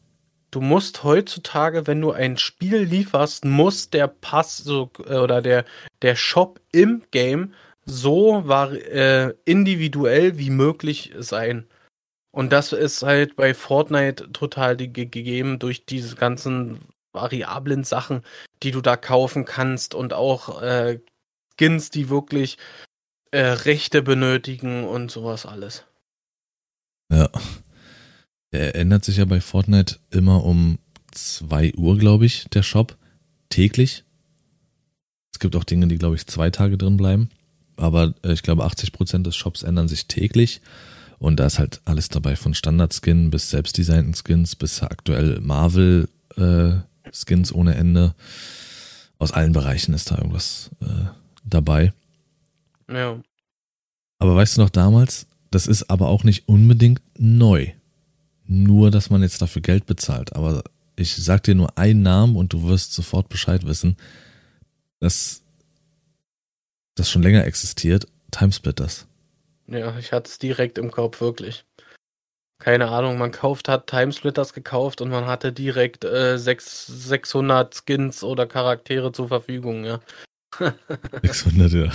du 0.52 0.60
musst 0.60 1.02
heutzutage, 1.02 1.88
wenn 1.88 2.00
du 2.00 2.12
ein 2.12 2.38
Spiel 2.38 2.82
lieferst, 2.82 3.44
muss 3.44 3.90
der 3.90 4.06
Pass 4.06 4.58
so 4.58 4.92
äh, 5.06 5.16
oder 5.16 5.42
der 5.42 5.64
der 6.02 6.14
Shop 6.14 6.60
im 6.70 7.02
Game 7.10 7.54
so 7.84 8.42
war 8.46 8.72
äh, 8.72 9.34
individuell 9.44 10.38
wie 10.38 10.50
möglich 10.50 11.12
sein. 11.18 11.66
Und 12.30 12.52
das 12.52 12.72
ist 12.72 13.02
halt 13.02 13.36
bei 13.36 13.54
Fortnite 13.54 14.30
total 14.32 14.76
gegeben 14.76 15.58
durch 15.58 15.84
diese 15.84 16.16
ganzen 16.16 16.80
variablen 17.12 17.84
Sachen, 17.84 18.22
die 18.62 18.70
du 18.70 18.80
da 18.80 18.96
kaufen 18.96 19.44
kannst 19.44 19.94
und 19.94 20.14
auch 20.14 20.62
äh, 20.62 21.00
Skins, 21.58 21.90
die 21.90 22.08
wirklich 22.08 22.56
äh, 23.32 23.40
Rechte 23.40 24.02
benötigen 24.02 24.84
und 24.84 25.10
sowas 25.10 25.44
alles. 25.44 25.84
Ja. 27.12 27.28
Der 28.52 28.74
ändert 28.74 29.04
sich 29.04 29.18
ja 29.18 29.24
bei 29.24 29.40
Fortnite 29.40 29.98
immer 30.10 30.44
um 30.44 30.78
2 31.12 31.74
Uhr, 31.74 31.98
glaube 31.98 32.26
ich, 32.26 32.46
der 32.52 32.62
Shop. 32.62 32.96
Täglich. 33.48 34.04
Es 35.32 35.38
gibt 35.38 35.56
auch 35.56 35.64
Dinge, 35.64 35.88
die, 35.88 35.98
glaube 35.98 36.16
ich, 36.16 36.26
zwei 36.26 36.50
Tage 36.50 36.78
drin 36.78 36.96
bleiben. 36.96 37.28
Aber 37.76 38.14
äh, 38.24 38.32
ich 38.32 38.42
glaube, 38.42 38.64
80 38.64 38.92
Prozent 38.92 39.26
des 39.26 39.36
Shops 39.36 39.62
ändern 39.62 39.88
sich 39.88 40.06
täglich. 40.06 40.62
Und 41.18 41.38
da 41.38 41.46
ist 41.46 41.58
halt 41.58 41.82
alles 41.84 42.08
dabei, 42.08 42.34
von 42.34 42.54
Standard-Skin 42.54 43.30
bis 43.30 43.50
selbstdesignten 43.50 44.14
Skins 44.14 44.56
bis 44.56 44.82
aktuell 44.82 45.38
Marvel-Skins 45.40 47.50
äh, 47.50 47.54
ohne 47.54 47.74
Ende. 47.74 48.14
Aus 49.18 49.32
allen 49.32 49.52
Bereichen 49.52 49.92
ist 49.94 50.10
da 50.10 50.16
irgendwas 50.16 50.70
äh, 50.80 51.04
dabei. 51.44 51.92
Ja. 52.90 53.20
Aber 54.18 54.34
weißt 54.34 54.56
du 54.56 54.62
noch 54.62 54.70
damals, 54.70 55.26
das 55.52 55.66
ist 55.66 55.90
aber 55.90 56.08
auch 56.08 56.24
nicht 56.24 56.48
unbedingt 56.48 57.00
neu. 57.18 57.68
Nur, 58.46 58.90
dass 58.90 59.10
man 59.10 59.22
jetzt 59.22 59.40
dafür 59.40 59.62
Geld 59.62 59.86
bezahlt. 59.86 60.34
Aber 60.34 60.64
ich 60.96 61.14
sag 61.14 61.44
dir 61.44 61.54
nur 61.54 61.78
einen 61.78 62.02
Namen 62.02 62.36
und 62.36 62.52
du 62.52 62.68
wirst 62.68 62.92
sofort 62.94 63.28
Bescheid 63.28 63.66
wissen, 63.66 63.96
dass 64.98 65.42
das 66.94 67.10
schon 67.10 67.22
länger 67.22 67.44
existiert. 67.44 68.06
Timesplitters. 68.30 69.06
Ja, 69.66 69.96
ich 69.98 70.12
hatte 70.12 70.28
es 70.28 70.38
direkt 70.38 70.78
im 70.78 70.90
Kopf, 70.90 71.20
wirklich. 71.20 71.64
Keine 72.58 72.88
Ahnung, 72.88 73.18
man 73.18 73.32
kauft, 73.32 73.68
hat 73.68 73.88
Timesplitters 73.88 74.54
gekauft 74.54 75.00
und 75.00 75.10
man 75.10 75.26
hatte 75.26 75.52
direkt 75.52 76.04
äh, 76.04 76.38
6, 76.38 76.86
600 76.86 77.74
Skins 77.74 78.22
oder 78.22 78.46
Charaktere 78.46 79.12
zur 79.12 79.28
Verfügung, 79.28 79.84
ja. 79.84 80.00
600, 81.22 81.72
ja. 81.72 81.92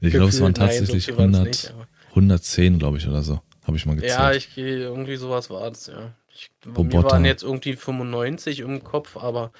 Ich 0.00 0.12
glaube, 0.12 0.28
es 0.28 0.40
waren 0.40 0.54
tatsächlich 0.54 1.08
nein, 1.08 1.16
so 1.16 1.22
100, 1.22 1.44
nicht, 1.46 1.74
110, 2.16 2.78
glaube 2.78 2.98
ich, 2.98 3.06
oder 3.06 3.22
so. 3.22 3.40
Habe 3.64 3.76
ich 3.76 3.86
mal 3.86 3.94
gezählt. 3.94 4.12
Ja, 4.12 4.32
ich 4.32 4.54
gehe, 4.54 4.78
irgendwie 4.78 5.16
sowas 5.16 5.50
war 5.50 5.70
es, 5.70 5.86
ja. 5.86 6.14
Ich, 6.32 6.50
mir 6.64 7.02
waren 7.02 7.24
jetzt 7.24 7.42
irgendwie 7.42 7.74
95 7.74 8.60
im 8.60 8.84
Kopf, 8.84 9.16
aber 9.16 9.52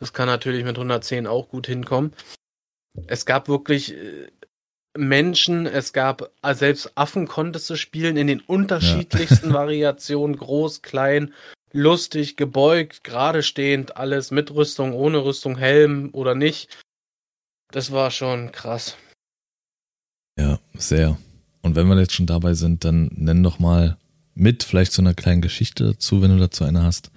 das 0.00 0.12
kann 0.12 0.26
natürlich 0.26 0.64
mit 0.64 0.76
110 0.76 1.26
auch 1.26 1.48
gut 1.48 1.66
hinkommen. 1.66 2.12
Es 3.06 3.26
gab 3.26 3.48
wirklich 3.48 3.94
äh, 3.94 4.28
Menschen, 4.96 5.66
es 5.66 5.92
gab 5.92 6.30
äh, 6.42 6.54
selbst 6.54 6.92
Affen 6.96 7.28
konntest 7.28 7.68
du 7.70 7.76
spielen 7.76 8.16
in 8.16 8.26
den 8.26 8.40
unterschiedlichsten 8.40 9.48
ja. 9.48 9.54
Variationen, 9.54 10.36
groß, 10.36 10.82
klein, 10.82 11.34
lustig, 11.72 12.36
gebeugt, 12.36 13.04
gerade 13.04 13.42
stehend, 13.42 13.96
alles 13.96 14.30
mit 14.30 14.50
Rüstung, 14.50 14.92
ohne 14.94 15.24
Rüstung, 15.24 15.56
Helm 15.56 16.10
oder 16.12 16.34
nicht. 16.34 16.76
Das 17.70 17.92
war 17.92 18.10
schon 18.10 18.52
krass. 18.52 18.96
Ja, 20.38 20.58
sehr. 20.74 21.16
Und 21.66 21.74
wenn 21.74 21.88
wir 21.88 21.98
jetzt 21.98 22.12
schon 22.14 22.26
dabei 22.26 22.54
sind, 22.54 22.84
dann 22.84 23.10
nenn 23.12 23.42
doch 23.42 23.58
mal 23.58 23.96
mit 24.34 24.62
vielleicht 24.62 24.92
so 24.92 25.02
einer 25.02 25.14
kleinen 25.14 25.42
Geschichte 25.42 25.82
dazu, 25.82 26.22
wenn 26.22 26.30
du 26.30 26.38
dazu 26.38 26.62
eine 26.62 26.84
hast. 26.84 27.10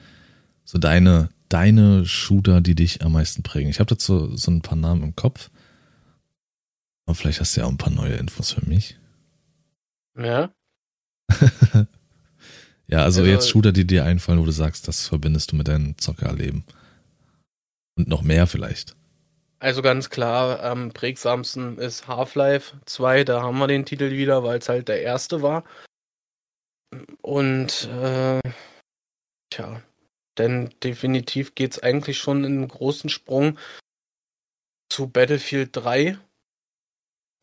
So 0.65 0.79
deine, 0.79 1.29
deine 1.49 2.03
Shooter, 2.07 2.59
die 2.59 2.73
dich 2.73 3.03
am 3.03 3.11
meisten 3.11 3.43
prägen. 3.43 3.69
Ich 3.69 3.79
habe 3.79 3.89
dazu 3.89 4.35
so 4.35 4.49
ein 4.49 4.61
paar 4.61 4.75
Namen 4.75 5.03
im 5.03 5.15
Kopf. 5.15 5.51
Aber 7.05 7.13
vielleicht 7.13 7.39
hast 7.39 7.55
du 7.55 7.61
ja 7.61 7.67
auch 7.67 7.71
ein 7.71 7.77
paar 7.77 7.93
neue 7.93 8.15
Infos 8.15 8.51
für 8.51 8.67
mich. 8.67 8.97
Ja. 10.17 10.51
ja, 12.87 13.03
also, 13.03 13.21
also 13.21 13.25
jetzt 13.25 13.49
Shooter, 13.49 13.71
die 13.71 13.85
dir 13.85 14.03
einfallen, 14.03 14.39
wo 14.39 14.45
du 14.45 14.51
sagst, 14.51 14.87
das 14.87 15.07
verbindest 15.07 15.51
du 15.51 15.57
mit 15.57 15.67
deinem 15.67 15.95
Zockerleben. 15.99 16.63
Und 17.95 18.07
noch 18.07 18.23
mehr 18.23 18.47
vielleicht. 18.47 18.95
Also 19.59 19.81
ganz 19.81 20.09
klar, 20.09 20.63
am 20.63 20.93
prägsamsten 20.93 21.77
ist 21.79 22.07
Half-Life 22.07 22.77
2, 22.85 23.25
da 23.25 23.41
haben 23.41 23.57
wir 23.57 23.67
den 23.67 23.85
Titel 23.85 24.11
wieder, 24.11 24.43
weil 24.43 24.59
es 24.59 24.69
halt 24.69 24.87
der 24.87 25.01
erste 25.01 25.41
war. 25.41 25.65
Und 27.21 27.89
äh, 27.89 28.39
tja, 29.51 29.83
denn 30.37 30.73
definitiv 30.81 31.55
geht 31.55 31.73
es 31.73 31.83
eigentlich 31.83 32.17
schon 32.17 32.45
in 32.45 32.57
einen 32.57 32.67
großen 32.69 33.09
Sprung 33.09 33.59
zu 34.89 35.07
Battlefield 35.07 35.71
3, 35.73 36.17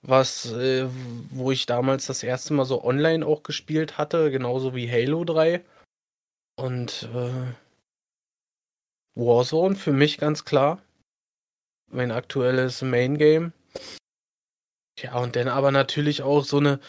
was, 0.03 0.47
äh, 0.53 0.89
wo 1.31 1.53
ich 1.53 1.67
damals 1.67 2.07
das 2.07 2.23
erste 2.23 2.55
Mal 2.55 2.65
so 2.65 2.83
online 2.83 3.27
auch 3.27 3.43
gespielt 3.43 3.99
hatte, 3.99 4.31
genauso 4.31 4.75
wie 4.75 4.91
Halo 4.91 5.25
3. 5.25 5.63
Und 6.59 7.11
äh, 7.15 7.53
Warzone 9.15 9.77
für 9.77 9.93
mich 9.93 10.17
ganz 10.17 10.47
klar. 10.47 10.81
Mein 11.91 12.11
aktuelles 12.11 12.83
Main 12.83 13.19
Game. 13.19 13.53
Ja, 14.99 15.19
und 15.19 15.37
dann 15.37 15.49
aber 15.49 15.71
natürlich 15.71 16.23
auch 16.23 16.45
so 16.45 16.59
eine 16.59 16.81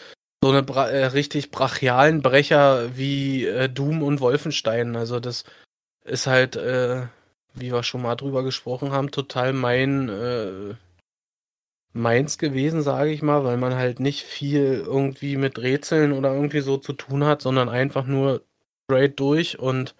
so 0.42 0.50
eine 0.50 0.62
bra 0.62 0.88
äh, 0.88 1.06
richtig 1.06 1.50
brachialen 1.50 2.22
Brecher 2.22 2.96
wie 2.96 3.44
äh, 3.46 3.68
Doom 3.68 4.02
und 4.02 4.20
Wolfenstein. 4.20 4.96
Also 4.96 5.20
das 5.20 5.44
ist 6.04 6.26
halt, 6.26 6.56
äh, 6.56 7.06
wie 7.54 7.72
wir 7.72 7.82
schon 7.82 8.02
mal 8.02 8.14
drüber 8.16 8.42
gesprochen 8.44 8.92
haben, 8.92 9.10
total 9.10 9.52
mein 9.52 10.08
äh, 10.08 10.74
meins 11.92 12.38
gewesen, 12.38 12.82
sage 12.82 13.10
ich 13.10 13.22
mal, 13.22 13.44
weil 13.44 13.56
man 13.56 13.74
halt 13.74 14.00
nicht 14.00 14.22
viel 14.22 14.82
irgendwie 14.86 15.36
mit 15.36 15.58
Rätseln 15.58 16.12
oder 16.12 16.32
irgendwie 16.32 16.60
so 16.60 16.76
zu 16.78 16.92
tun 16.92 17.24
hat, 17.24 17.42
sondern 17.42 17.68
einfach 17.68 18.06
nur 18.06 18.42
straight 18.84 19.18
durch 19.18 19.58
und 19.58 19.94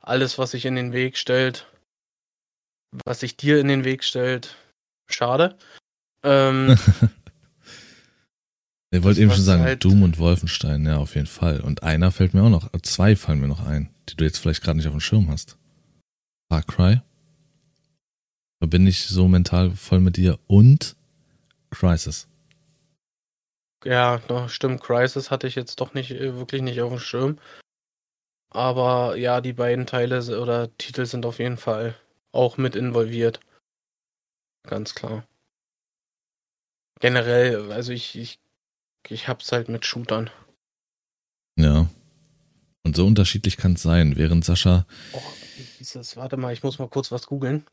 alles, 0.00 0.38
was 0.38 0.52
sich 0.52 0.64
in 0.64 0.76
den 0.76 0.92
Weg 0.92 1.16
stellt, 1.16 1.66
was 3.04 3.20
sich 3.20 3.36
dir 3.36 3.58
in 3.58 3.68
den 3.68 3.84
Weg 3.84 4.04
stellt, 4.04 4.56
schade. 5.08 5.56
Ähm, 6.22 6.76
Ich 8.94 9.02
wollte 9.02 9.22
eben 9.22 9.30
schon 9.30 9.42
sagen, 9.42 9.62
halt 9.62 9.82
Doom 9.82 10.02
und 10.02 10.18
Wolfenstein, 10.18 10.84
ja, 10.84 10.98
auf 10.98 11.14
jeden 11.14 11.26
Fall. 11.26 11.62
Und 11.62 11.82
einer 11.82 12.12
fällt 12.12 12.34
mir 12.34 12.42
auch 12.42 12.50
noch, 12.50 12.70
zwei 12.82 13.16
fallen 13.16 13.40
mir 13.40 13.48
noch 13.48 13.64
ein, 13.64 13.88
die 14.10 14.16
du 14.16 14.24
jetzt 14.24 14.36
vielleicht 14.36 14.62
gerade 14.62 14.76
nicht 14.76 14.86
auf 14.86 14.92
dem 14.92 15.00
Schirm 15.00 15.30
hast. 15.30 15.56
Far 16.50 16.62
Cry. 16.62 17.00
Da 18.60 18.66
bin 18.66 18.86
ich 18.86 19.06
so 19.06 19.28
mental 19.28 19.70
voll 19.70 20.00
mit 20.00 20.18
dir. 20.18 20.38
Und 20.46 20.94
Crisis. 21.70 22.28
Ja, 23.82 24.18
doch, 24.28 24.50
stimmt. 24.50 24.82
Crisis 24.82 25.30
hatte 25.30 25.46
ich 25.46 25.54
jetzt 25.54 25.80
doch 25.80 25.94
nicht, 25.94 26.10
äh, 26.10 26.36
wirklich 26.36 26.60
nicht 26.60 26.82
auf 26.82 26.90
dem 26.90 26.98
Schirm. 26.98 27.38
Aber 28.50 29.16
ja, 29.16 29.40
die 29.40 29.54
beiden 29.54 29.86
Teile 29.86 30.20
oder 30.38 30.76
Titel 30.76 31.06
sind 31.06 31.24
auf 31.24 31.38
jeden 31.38 31.56
Fall 31.56 31.96
auch 32.32 32.56
mit 32.56 32.74
involviert. 32.76 33.40
Ganz 34.64 34.94
klar. 34.94 35.26
Generell, 37.00 37.72
also 37.72 37.92
ich, 37.92 38.16
ich 38.16 38.42
ich 39.08 39.28
hab's 39.28 39.52
halt 39.52 39.68
mit 39.68 39.84
Shootern. 39.84 40.30
Ja. 41.56 41.88
Und 42.84 42.96
so 42.96 43.06
unterschiedlich 43.06 43.56
kann 43.56 43.74
es 43.74 43.82
sein, 43.82 44.16
während 44.16 44.44
Sascha. 44.44 44.86
Oh, 45.12 45.22
dieses, 45.78 46.16
warte 46.16 46.36
mal, 46.36 46.52
ich 46.52 46.62
muss 46.62 46.78
mal 46.78 46.88
kurz 46.88 47.12
was 47.12 47.26
googeln. 47.26 47.66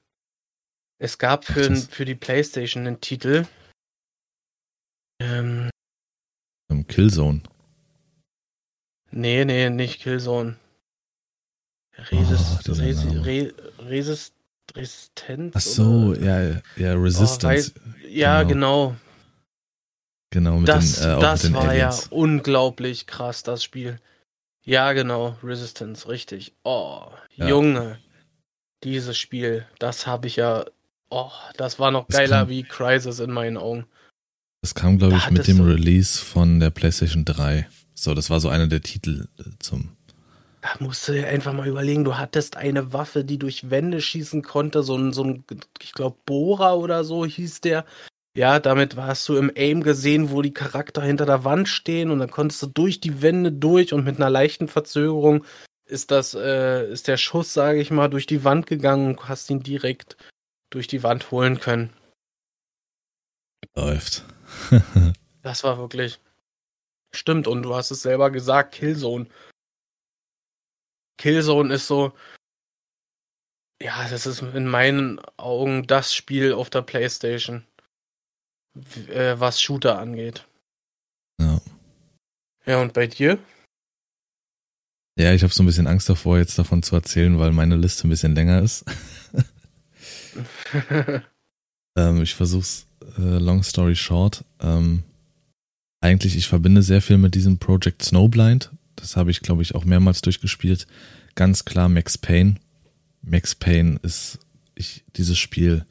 Es 1.00 1.18
gab 1.18 1.46
für, 1.46 1.76
für 1.76 2.06
die 2.06 2.16
Playstation 2.16 2.86
einen 2.86 3.02
Titel. 3.02 3.48
Ähm. 5.20 5.70
Killzone. 6.88 7.42
Nee, 9.12 9.46
nee, 9.46 9.70
nicht 9.70 10.02
Killzone. 10.02 10.58
Resist, 11.98 12.70
oh, 12.70 12.74
Resist, 12.74 13.54
Resist, 13.80 14.34
Resistenz. 14.76 15.54
Ach 15.56 15.62
so, 15.62 16.14
ja, 16.14 16.62
ja, 16.78 16.94
Resistance. 16.94 17.74
Oh, 17.76 17.80
weiß, 17.80 18.12
ja, 18.12 18.44
genau. 18.44 18.90
genau. 18.90 18.96
Genau, 20.32 20.60
mit 20.60 20.70
das, 20.70 21.00
den, 21.00 21.10
äh, 21.10 21.20
das 21.20 21.44
mit 21.44 21.52
den 21.52 21.56
war 21.56 21.70
Aliens. 21.70 22.08
ja 22.12 22.18
unglaublich 22.18 23.08
krass, 23.08 23.44
das 23.44 23.64
Spiel. 23.64 24.00
Ja, 24.64 24.94
genau, 24.94 25.36
Resistance, 25.44 26.08
richtig. 26.08 26.54
Oh, 26.64 27.08
ja. 27.36 27.48
Junge, 27.48 27.98
dieses 28.84 29.18
Spiel, 29.18 29.66
das 29.80 30.06
habe 30.06 30.28
ich 30.28 30.36
ja, 30.36 30.66
oh, 31.10 31.32
das 31.58 31.80
war 31.80 31.92
noch 31.92 32.06
das 32.08 32.18
geiler 32.18 32.42
kam, 32.42 32.50
wie 32.50 32.64
Crisis 32.64 33.20
in 33.20 33.32
meinen 33.32 33.58
Augen. 33.58 33.86
Das 34.62 34.76
kam, 34.76 34.98
glaube 35.00 35.16
ich, 35.16 35.32
mit 35.32 35.48
dem 35.48 35.62
Release 35.62 36.24
von 36.24 36.60
der 36.60 36.70
PlayStation 36.70 37.26
3. 37.26 37.68
So, 37.96 38.14
das 38.14 38.30
war 38.30 38.40
so 38.40 38.50
einer 38.50 38.68
der 38.68 38.82
Titel 38.82 39.28
zum. 39.60 39.96
Da 40.62 40.70
musst 40.80 41.08
du 41.08 41.14
dir 41.14 41.28
einfach 41.28 41.54
mal 41.54 41.68
überlegen, 41.68 42.04
du 42.04 42.18
hattest 42.18 42.58
eine 42.58 42.92
Waffe, 42.92 43.24
die 43.24 43.38
durch 43.38 43.70
Wände 43.70 44.02
schießen 44.02 44.42
konnte, 44.42 44.84
so 44.84 44.98
ein, 44.98 45.14
so 45.14 45.24
ein 45.24 45.46
ich 45.82 45.94
glaube, 45.94 46.18
Bohrer 46.26 46.78
oder 46.78 47.04
so 47.04 47.26
hieß 47.26 47.62
der. 47.62 47.86
Ja, 48.36 48.60
damit 48.60 48.96
hast 48.96 49.28
du 49.30 49.38
im 49.38 49.52
Aim 49.56 49.82
gesehen, 49.82 50.32
wo 50.32 50.42
die 50.42 50.54
Charakter 50.54 51.02
hinter 51.02 51.26
der 51.26 51.44
Wand 51.44 51.68
stehen 51.68 52.12
und 52.12 52.20
dann 52.20 52.30
konntest 52.30 52.62
du 52.62 52.68
durch 52.68 53.00
die 53.00 53.22
Wände 53.22 53.52
durch 53.52 53.94
und 53.94 54.04
mit 54.04 54.18
einer 54.18 54.30
leichten 54.30 54.68
Verzögerung 54.68 55.46
ist 55.86 56.12
das, 56.12 56.36
äh, 56.36 56.92
ist 56.92 57.08
der 57.08 57.18
Schuss, 57.18 57.54
sage 57.54 57.80
ich 57.80 57.90
mal, 57.90 58.10
durch 58.10 58.28
die 58.28 58.44
Wand 58.44 58.68
gegangen 58.68 59.16
und 59.16 59.28
hast 59.28 59.50
ihn 59.50 59.64
direkt 59.64 60.18
durch 60.70 60.88
die 60.88 61.02
Wand 61.02 61.32
holen 61.32 61.60
können. 61.60 61.92
Läuft. 63.76 64.24
das 65.42 65.64
war 65.64 65.78
wirklich. 65.80 66.20
Stimmt, 67.12 67.48
und 67.48 67.64
du 67.64 67.74
hast 67.74 67.90
es 67.90 68.04
selber 68.04 68.30
gesagt, 68.30 68.76
Killzone. 68.76 69.28
Killzone 71.20 71.74
ist 71.74 71.86
so. 71.86 72.14
Ja, 73.82 74.10
das 74.10 74.26
ist 74.26 74.42
in 74.42 74.68
meinen 74.68 75.20
Augen 75.38 75.86
das 75.86 76.14
Spiel 76.14 76.54
auf 76.54 76.70
der 76.70 76.82
Playstation 76.82 77.66
äh, 79.10 79.40
was 79.40 79.62
Shooter 79.62 80.00
angeht. 80.00 80.46
Ja. 81.40 81.62
Ja, 82.66 82.82
und 82.82 82.94
bei 82.94 83.08
dir? 83.08 83.40
Ja, 85.18 85.34
ich 85.34 85.44
habe 85.44 85.54
so 85.54 85.64
ein 85.64 85.66
bisschen 85.66 85.88
Angst 85.88 86.10
davor, 86.10 86.38
jetzt 86.38 86.58
davon 86.58 86.84
zu 86.84 86.96
erzählen, 86.96 87.40
weil 87.40 87.52
meine 87.52 87.76
Liste 87.76 88.08
ein 88.08 88.10
bisschen 88.10 88.36
länger 88.36 88.62
ist. 88.62 88.86
Ähm, 91.98 92.22
ich 92.22 92.36
versuch's, 92.36 92.86
äh, 93.18 93.40
long 93.40 93.64
story 93.64 93.96
short. 93.96 94.46
Ähm, 94.62 95.04
eigentlich, 96.02 96.38
ich 96.38 96.48
verbinde 96.48 96.82
sehr 96.82 97.02
viel 97.02 97.18
mit 97.18 97.36
diesem 97.36 97.58
Project 97.58 98.04
Snowblind. 98.04 98.72
Das 99.00 99.16
habe 99.16 99.32
ich, 99.32 99.42
glaube 99.42 99.62
ich, 99.62 99.76
auch 99.76 99.86
mehrmals 99.86 100.22
durchgespielt. 100.22 100.88
Ganz 101.36 101.66
klar 101.66 101.90
Max 101.90 102.18
Payne. 102.18 102.56
Max 103.22 103.56
Payne 103.56 104.00
ist 104.02 104.40
ich, 104.76 105.04
dieses 105.16 105.38
Spiel 105.38 105.86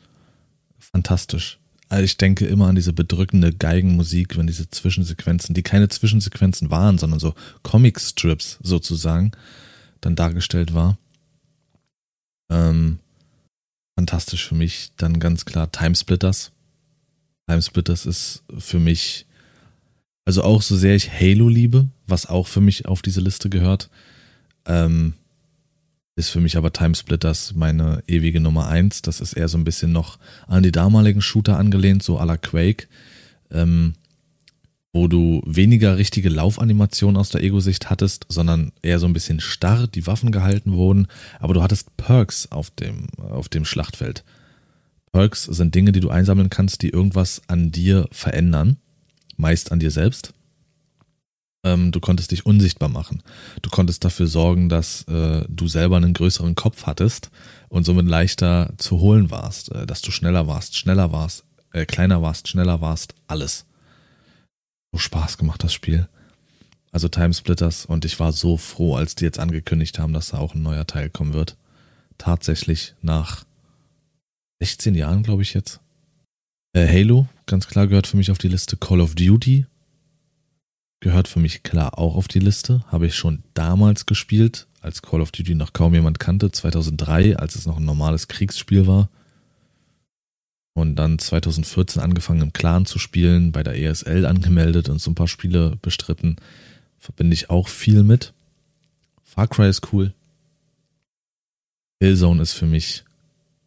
fantastisch. 0.78 1.58
Also 1.88 2.04
ich 2.04 2.18
denke 2.18 2.46
immer 2.46 2.68
an 2.68 2.74
diese 2.74 2.92
bedrückende 2.92 3.52
Geigenmusik, 3.52 4.36
wenn 4.36 4.46
diese 4.46 4.68
Zwischensequenzen, 4.68 5.54
die 5.54 5.62
keine 5.62 5.88
Zwischensequenzen 5.88 6.70
waren, 6.70 6.98
sondern 6.98 7.18
so 7.18 7.34
Comic-Strips 7.62 8.58
sozusagen, 8.62 9.32
dann 10.00 10.14
dargestellt 10.14 10.74
war. 10.74 10.98
Ähm, 12.50 12.98
fantastisch 13.94 14.46
für 14.46 14.54
mich. 14.54 14.92
Dann 14.96 15.18
ganz 15.18 15.46
klar 15.46 15.72
Timesplitters. 15.72 16.52
Timesplitters 17.48 18.04
ist 18.04 18.42
für 18.58 18.78
mich, 18.78 19.26
also 20.28 20.42
auch 20.42 20.60
so 20.60 20.76
sehr 20.76 20.94
ich 20.94 21.10
Halo 21.10 21.48
liebe, 21.48 21.88
was 22.06 22.26
auch 22.26 22.46
für 22.46 22.60
mich 22.60 22.84
auf 22.84 23.00
diese 23.00 23.22
Liste 23.22 23.48
gehört, 23.48 23.88
ähm, 24.66 25.14
ist 26.16 26.28
für 26.28 26.40
mich 26.42 26.58
aber 26.58 26.70
Timesplitters 26.70 27.54
meine 27.54 28.02
ewige 28.06 28.38
Nummer 28.38 28.68
eins. 28.68 29.00
Das 29.00 29.22
ist 29.22 29.32
eher 29.32 29.48
so 29.48 29.56
ein 29.56 29.64
bisschen 29.64 29.90
noch 29.90 30.18
an 30.46 30.62
die 30.62 30.70
damaligen 30.70 31.22
Shooter 31.22 31.56
angelehnt, 31.56 32.02
so 32.02 32.20
à 32.20 32.26
la 32.26 32.36
Quake, 32.36 32.88
ähm, 33.50 33.94
wo 34.92 35.08
du 35.08 35.40
weniger 35.46 35.96
richtige 35.96 36.28
Laufanimationen 36.28 37.16
aus 37.16 37.30
der 37.30 37.42
Ego-Sicht 37.42 37.88
hattest, 37.88 38.26
sondern 38.28 38.72
eher 38.82 38.98
so 38.98 39.06
ein 39.06 39.14
bisschen 39.14 39.40
starr 39.40 39.86
die 39.86 40.06
Waffen 40.06 40.30
gehalten 40.30 40.72
wurden, 40.74 41.06
aber 41.40 41.54
du 41.54 41.62
hattest 41.62 41.96
Perks 41.96 42.52
auf 42.52 42.68
dem, 42.68 43.06
auf 43.16 43.48
dem 43.48 43.64
Schlachtfeld. 43.64 44.24
Perks 45.10 45.44
sind 45.44 45.74
Dinge, 45.74 45.92
die 45.92 46.00
du 46.00 46.10
einsammeln 46.10 46.50
kannst, 46.50 46.82
die 46.82 46.90
irgendwas 46.90 47.40
an 47.46 47.72
dir 47.72 48.06
verändern, 48.12 48.76
meist 49.38 49.72
an 49.72 49.80
dir 49.80 49.90
selbst. 49.90 50.34
Ähm, 51.64 51.90
du 51.90 52.00
konntest 52.00 52.30
dich 52.30 52.46
unsichtbar 52.46 52.88
machen. 52.88 53.22
Du 53.62 53.70
konntest 53.70 54.04
dafür 54.04 54.26
sorgen, 54.26 54.68
dass 54.68 55.02
äh, 55.08 55.44
du 55.48 55.66
selber 55.66 55.96
einen 55.96 56.12
größeren 56.12 56.54
Kopf 56.54 56.84
hattest 56.86 57.30
und 57.68 57.84
somit 57.84 58.06
leichter 58.06 58.74
zu 58.76 59.00
holen 59.00 59.30
warst, 59.30 59.72
äh, 59.72 59.86
dass 59.86 60.02
du 60.02 60.10
schneller 60.10 60.46
warst, 60.46 60.76
schneller 60.76 61.10
warst, 61.10 61.44
äh, 61.72 61.84
kleiner 61.84 62.22
warst, 62.22 62.48
schneller 62.48 62.80
warst, 62.80 63.14
alles. 63.26 63.64
So 64.92 64.98
Spaß 64.98 65.38
gemacht, 65.38 65.64
das 65.64 65.72
Spiel. 65.72 66.08
Also 66.92 67.08
Timesplitters 67.08 67.86
und 67.86 68.04
ich 68.04 68.18
war 68.20 68.32
so 68.32 68.56
froh, 68.56 68.96
als 68.96 69.14
die 69.14 69.24
jetzt 69.24 69.38
angekündigt 69.38 69.98
haben, 69.98 70.12
dass 70.12 70.28
da 70.28 70.38
auch 70.38 70.54
ein 70.54 70.62
neuer 70.62 70.86
Teil 70.86 71.10
kommen 71.10 71.34
wird. 71.34 71.56
Tatsächlich 72.18 72.94
nach 73.02 73.44
16 74.60 74.94
Jahren, 74.94 75.22
glaube 75.22 75.42
ich 75.42 75.54
jetzt. 75.54 75.80
Äh, 76.72 76.86
Halo, 76.86 77.28
ganz 77.48 77.66
klar 77.66 77.86
gehört 77.86 78.06
für 78.06 78.16
mich 78.16 78.30
auf 78.30 78.38
die 78.38 78.48
Liste. 78.48 78.76
Call 78.76 79.00
of 79.00 79.14
Duty 79.14 79.66
gehört 81.00 81.28
für 81.28 81.40
mich 81.40 81.62
klar 81.62 81.98
auch 81.98 82.14
auf 82.14 82.28
die 82.28 82.38
Liste. 82.38 82.84
Habe 82.88 83.06
ich 83.06 83.16
schon 83.16 83.42
damals 83.54 84.06
gespielt, 84.06 84.66
als 84.80 85.02
Call 85.02 85.20
of 85.20 85.32
Duty 85.32 85.54
noch 85.54 85.72
kaum 85.72 85.94
jemand 85.94 86.20
kannte, 86.20 86.52
2003, 86.52 87.36
als 87.36 87.56
es 87.56 87.66
noch 87.66 87.78
ein 87.78 87.84
normales 87.84 88.28
Kriegsspiel 88.28 88.86
war. 88.86 89.08
Und 90.74 90.96
dann 90.96 91.18
2014 91.18 92.00
angefangen 92.00 92.42
im 92.42 92.52
Clan 92.52 92.86
zu 92.86 93.00
spielen, 93.00 93.50
bei 93.50 93.64
der 93.64 93.76
ESL 93.76 94.26
angemeldet 94.26 94.88
und 94.88 95.00
so 95.00 95.10
ein 95.10 95.16
paar 95.16 95.26
Spiele 95.26 95.76
bestritten. 95.82 96.36
Verbinde 96.98 97.34
ich 97.34 97.50
auch 97.50 97.68
viel 97.68 98.04
mit. 98.04 98.32
Far 99.24 99.48
Cry 99.48 99.68
ist 99.68 99.92
cool. 99.92 100.14
Killzone 102.00 102.40
ist 102.40 102.52
für 102.52 102.66
mich, 102.66 103.04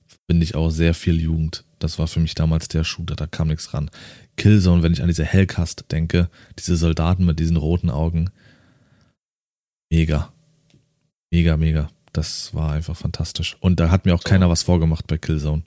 verbinde 0.08 0.46
ich 0.46 0.56
auch 0.56 0.70
sehr 0.70 0.94
viel 0.94 1.20
Jugend. 1.20 1.66
Das 1.82 1.98
war 1.98 2.08
für 2.08 2.20
mich 2.20 2.36
damals 2.36 2.68
der 2.68 2.84
Shooter, 2.84 3.16
da 3.16 3.26
kam 3.26 3.48
nichts 3.48 3.74
ran. 3.74 3.90
Killzone, 4.38 4.84
wenn 4.84 4.94
ich 4.94 5.02
an 5.02 5.08
diese 5.08 5.26
Hellcast 5.26 5.92
denke, 5.92 6.30
diese 6.60 6.78
Soldaten 6.78 7.26
mit 7.26 7.40
diesen 7.40 7.58
roten 7.58 7.90
Augen. 7.90 8.30
Mega. 9.90 10.32
Mega, 11.32 11.58
mega. 11.58 11.90
Das 12.14 12.54
war 12.54 12.74
einfach 12.74 12.96
fantastisch. 12.96 13.58
Und 13.62 13.80
da 13.80 13.90
hat 13.90 14.06
mir 14.06 14.14
auch 14.14 14.22
so. 14.22 14.30
keiner 14.30 14.50
was 14.50 14.62
vorgemacht 14.62 15.08
bei 15.08 15.18
Killzone. 15.18 15.64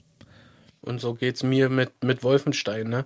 Und 0.79 1.01
so 1.01 1.15
geht's 1.15 1.43
mir 1.43 1.69
mit, 1.69 2.03
mit 2.03 2.23
Wolfenstein, 2.23 2.87
ne? 2.87 3.05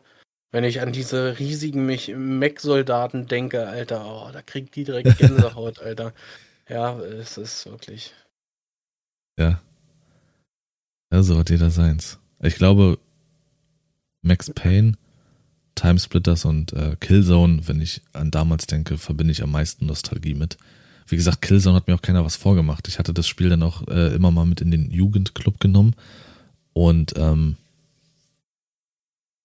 Wenn 0.51 0.63
ich 0.63 0.81
an 0.81 0.91
diese 0.91 1.39
riesigen 1.39 1.85
Mech-Soldaten 1.85 3.27
denke, 3.27 3.67
Alter, 3.67 4.05
oh, 4.05 4.31
da 4.31 4.41
kriegt 4.41 4.75
die 4.75 4.83
direkt 4.83 5.17
Gänsehaut, 5.17 5.79
Alter. 5.81 6.13
Ja, 6.67 6.99
es 6.99 7.37
ist 7.37 7.65
wirklich. 7.65 8.13
Ja. 9.39 9.61
Ja, 11.11 11.23
so 11.23 11.39
hat 11.39 11.49
jeder 11.49 11.71
seins. 11.71 12.19
Ich 12.41 12.55
glaube, 12.55 12.99
Max 14.21 14.51
Payne 14.53 14.93
Timesplitters 15.75 16.45
und 16.45 16.73
äh, 16.73 16.95
Killzone, 16.99 17.67
wenn 17.67 17.81
ich 17.81 18.01
an 18.13 18.31
damals 18.31 18.67
denke, 18.67 18.97
verbinde 18.97 19.31
ich 19.31 19.43
am 19.43 19.51
meisten 19.51 19.85
Nostalgie 19.85 20.35
mit. 20.35 20.57
Wie 21.07 21.15
gesagt, 21.15 21.41
Killzone 21.41 21.75
hat 21.75 21.87
mir 21.87 21.95
auch 21.95 22.01
keiner 22.01 22.25
was 22.25 22.35
vorgemacht. 22.35 22.87
Ich 22.87 22.99
hatte 22.99 23.13
das 23.13 23.27
Spiel 23.27 23.49
dann 23.49 23.63
auch 23.63 23.87
äh, 23.87 24.13
immer 24.13 24.29
mal 24.31 24.45
mit 24.45 24.61
in 24.61 24.71
den 24.71 24.91
Jugendclub 24.91 25.59
genommen. 25.59 25.95
Und 26.73 27.13
ähm, 27.15 27.55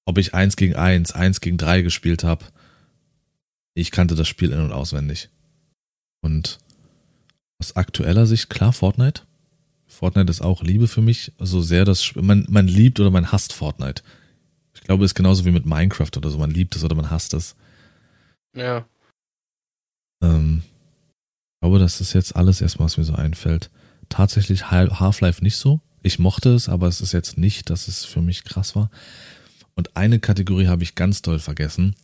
ob 0.04 0.18
ich 0.18 0.34
eins 0.34 0.56
gegen 0.56 0.74
eins, 0.74 1.12
eins 1.12 1.40
gegen 1.40 1.56
drei 1.56 1.82
gespielt 1.82 2.24
habe, 2.24 2.44
ich 3.74 3.90
kannte 3.90 4.14
das 4.14 4.28
Spiel 4.28 4.52
in- 4.52 4.60
und 4.60 4.72
auswendig. 4.72 5.30
Und 6.20 6.58
aus 7.58 7.76
aktueller 7.76 8.26
Sicht, 8.26 8.50
klar, 8.50 8.72
Fortnite. 8.72 9.22
Fortnite 9.94 10.30
ist 10.30 10.42
auch 10.42 10.62
Liebe 10.62 10.88
für 10.88 11.00
mich, 11.00 11.32
so 11.38 11.62
sehr 11.62 11.84
das 11.84 12.14
man, 12.16 12.46
man 12.50 12.66
liebt 12.66 13.00
oder 13.00 13.10
man 13.10 13.32
hasst 13.32 13.52
Fortnite. 13.52 14.02
Ich 14.74 14.82
glaube, 14.82 15.04
es 15.04 15.12
ist 15.12 15.14
genauso 15.14 15.44
wie 15.44 15.50
mit 15.50 15.64
Minecraft 15.64 16.10
oder 16.16 16.30
so. 16.30 16.38
Man 16.38 16.50
liebt 16.50 16.76
es 16.76 16.84
oder 16.84 16.96
man 16.96 17.10
hasst 17.10 17.32
es. 17.32 17.54
Ja. 18.54 18.84
Ähm, 20.22 20.62
ich 20.64 21.60
glaube, 21.60 21.78
das 21.78 22.00
ist 22.00 22.12
jetzt 22.12 22.36
alles 22.36 22.60
erstmal, 22.60 22.86
was 22.86 22.98
mir 22.98 23.04
so 23.04 23.14
einfällt. 23.14 23.70
Tatsächlich 24.08 24.70
Half-Life 24.70 25.42
nicht 25.42 25.56
so. 25.56 25.80
Ich 26.02 26.18
mochte 26.18 26.54
es, 26.54 26.68
aber 26.68 26.88
es 26.88 27.00
ist 27.00 27.12
jetzt 27.12 27.38
nicht, 27.38 27.70
dass 27.70 27.88
es 27.88 28.04
für 28.04 28.20
mich 28.20 28.44
krass 28.44 28.76
war. 28.76 28.90
Und 29.74 29.96
eine 29.96 30.18
Kategorie 30.20 30.66
habe 30.66 30.82
ich 30.82 30.94
ganz 30.94 31.22
doll 31.22 31.38
vergessen, 31.38 31.94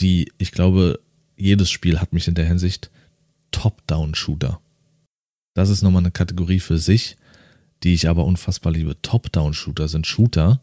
die, 0.00 0.30
ich 0.38 0.52
glaube, 0.52 1.00
jedes 1.36 1.70
Spiel 1.70 2.00
hat 2.00 2.12
mich 2.12 2.28
in 2.28 2.34
der 2.34 2.46
Hinsicht 2.46 2.90
Top-Down-Shooter. 3.52 4.60
Das 5.60 5.68
ist 5.68 5.82
nochmal 5.82 6.00
eine 6.00 6.10
Kategorie 6.10 6.58
für 6.58 6.78
sich, 6.78 7.18
die 7.82 7.92
ich 7.92 8.08
aber 8.08 8.24
unfassbar 8.24 8.72
liebe. 8.72 8.96
Top-Down-Shooter 9.02 9.88
sind 9.88 10.06
Shooter, 10.06 10.62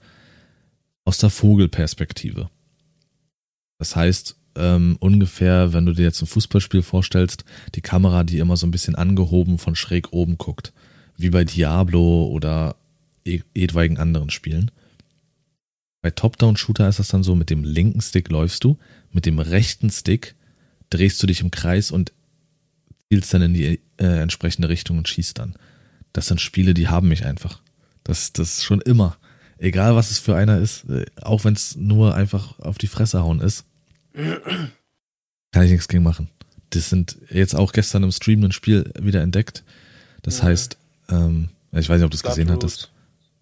aus 1.05 1.19
der 1.19 1.29
Vogelperspektive. 1.29 2.49
Das 3.77 3.95
heißt, 3.95 4.35
ähm, 4.55 4.97
ungefähr, 4.99 5.71
wenn 5.71 5.85
du 5.85 5.93
dir 5.93 6.01
jetzt 6.01 6.23
ein 6.23 6.25
Fußballspiel 6.25 6.81
vorstellst, 6.81 7.45
die 7.75 7.81
Kamera, 7.81 8.23
die 8.23 8.39
immer 8.39 8.57
so 8.57 8.65
ein 8.65 8.71
bisschen 8.71 8.95
angehoben 8.95 9.59
von 9.59 9.75
schräg 9.75 10.13
oben 10.13 10.39
guckt. 10.39 10.73
Wie 11.15 11.29
bei 11.29 11.43
Diablo 11.43 12.25
oder 12.25 12.75
e-, 13.23 13.41
etwaigen 13.53 13.99
anderen 13.99 14.31
Spielen. 14.31 14.71
Bei 16.01 16.09
Top-Down-Shooter 16.09 16.89
ist 16.89 16.97
das 16.97 17.09
dann 17.09 17.21
so, 17.21 17.35
mit 17.35 17.51
dem 17.51 17.63
linken 17.63 18.01
Stick 18.01 18.29
läufst 18.29 18.63
du, 18.63 18.79
mit 19.11 19.27
dem 19.27 19.37
rechten 19.37 19.91
Stick 19.91 20.33
drehst 20.89 21.21
du 21.21 21.27
dich 21.27 21.41
im 21.41 21.51
Kreis 21.51 21.91
und 21.91 22.13
zielst 23.11 23.33
dann 23.33 23.41
in 23.41 23.53
die 23.53 23.79
äh, 23.97 24.21
entsprechende 24.21 24.69
Richtung 24.69 24.97
und 24.97 25.07
schießt 25.07 25.39
dann. 25.39 25.55
Das 26.13 26.27
sind 26.27 26.41
Spiele, 26.41 26.73
die 26.73 26.87
haben 26.87 27.07
mich 27.07 27.25
einfach. 27.25 27.61
Das, 28.03 28.33
das 28.33 28.63
schon 28.63 28.81
immer 28.81 29.17
egal 29.59 29.95
was 29.95 30.11
es 30.11 30.19
für 30.19 30.35
einer 30.35 30.57
ist, 30.57 30.85
äh, 30.89 31.05
auch 31.21 31.43
wenn 31.43 31.53
es 31.53 31.75
nur 31.75 32.15
einfach 32.15 32.59
auf 32.59 32.77
die 32.77 32.87
Fresse 32.87 33.21
hauen 33.21 33.39
ist, 33.39 33.65
kann 34.13 35.63
ich 35.63 35.71
nichts 35.71 35.87
gegen 35.87 36.03
machen. 36.03 36.29
Das 36.71 36.89
sind 36.89 37.17
jetzt 37.29 37.55
auch 37.55 37.71
gestern 37.71 38.03
im 38.03 38.11
Stream 38.11 38.43
ein 38.43 38.51
Spiel 38.51 38.91
wieder 38.99 39.21
entdeckt. 39.21 39.63
Das 40.21 40.39
ja. 40.39 40.45
heißt, 40.45 40.77
ähm, 41.09 41.49
ich 41.71 41.87
weiß 41.87 41.97
nicht, 41.97 42.05
ob 42.05 42.11
du 42.11 42.17
es 42.17 42.23
gesehen 42.23 42.51
hattest. 42.51 42.91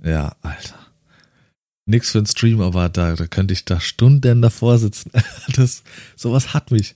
Ja, 0.04 0.36
Alter. 0.42 0.80
Nix 1.88 2.12
für 2.12 2.18
einen 2.20 2.28
Stream, 2.28 2.62
aber 2.62 2.90
da, 2.90 3.16
da 3.16 3.28
könnte 3.28 3.54
ich 3.54 3.66
da 3.66 3.80
Stunden 3.80 4.42
davor 4.42 4.78
sitzen. 4.78 5.12
Das, 5.56 5.84
sowas 6.16 6.54
hat 6.54 6.72
mich. 6.72 6.96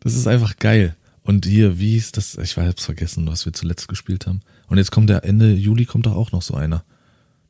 Das 0.00 0.14
ist 0.14 0.26
einfach 0.26 0.56
geil. 0.56 0.96
Und 1.24 1.46
hier, 1.46 1.78
wie 1.78 1.96
ist 1.96 2.16
das? 2.16 2.36
Ich 2.36 2.56
hab's 2.56 2.84
vergessen, 2.84 3.26
was 3.28 3.46
wir 3.46 3.52
zuletzt 3.52 3.88
gespielt 3.88 4.26
haben. 4.26 4.40
Und 4.66 4.78
jetzt 4.78 4.90
kommt 4.90 5.08
der 5.08 5.24
Ende 5.24 5.52
Juli 5.52 5.84
kommt 5.84 6.06
doch 6.06 6.16
auch 6.16 6.32
noch 6.32 6.42
so 6.42 6.54
einer. 6.54 6.84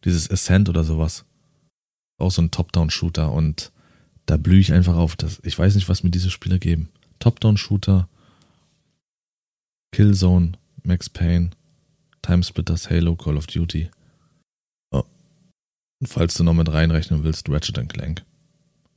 Dieses 0.05 0.31
Ascent 0.31 0.69
oder 0.69 0.85
sowas. 0.85 1.25
Auch 2.19 2.31
so 2.31 2.43
ein 2.43 2.51
Top-Down-Shooter 2.51 3.33
und 3.33 3.73
da 4.27 4.37
blühe 4.37 4.61
ich 4.61 4.73
einfach 4.73 4.97
auf. 4.97 5.17
Das, 5.17 5.41
ich 5.43 5.59
weiß 5.59 5.75
nicht, 5.75 5.89
was 5.89 6.03
mir 6.03 6.11
diese 6.11 6.31
Spiele 6.31 6.59
geben. 6.59 6.91
Top-Down-Shooter, 7.19 8.09
Killzone, 9.93 10.53
Max 10.83 11.09
Payne, 11.09 11.51
Timesplitters, 12.21 12.91
Halo, 12.91 13.17
Call 13.17 13.37
of 13.37 13.47
Duty. 13.47 13.91
Oh. 14.91 15.05
Und 16.01 16.07
falls 16.07 16.35
du 16.35 16.45
noch 16.45 16.55
mit 16.55 16.71
reinrechnen 16.71 17.25
willst, 17.25 17.49
Ratchet 17.49 17.89
Clank. 17.89 18.23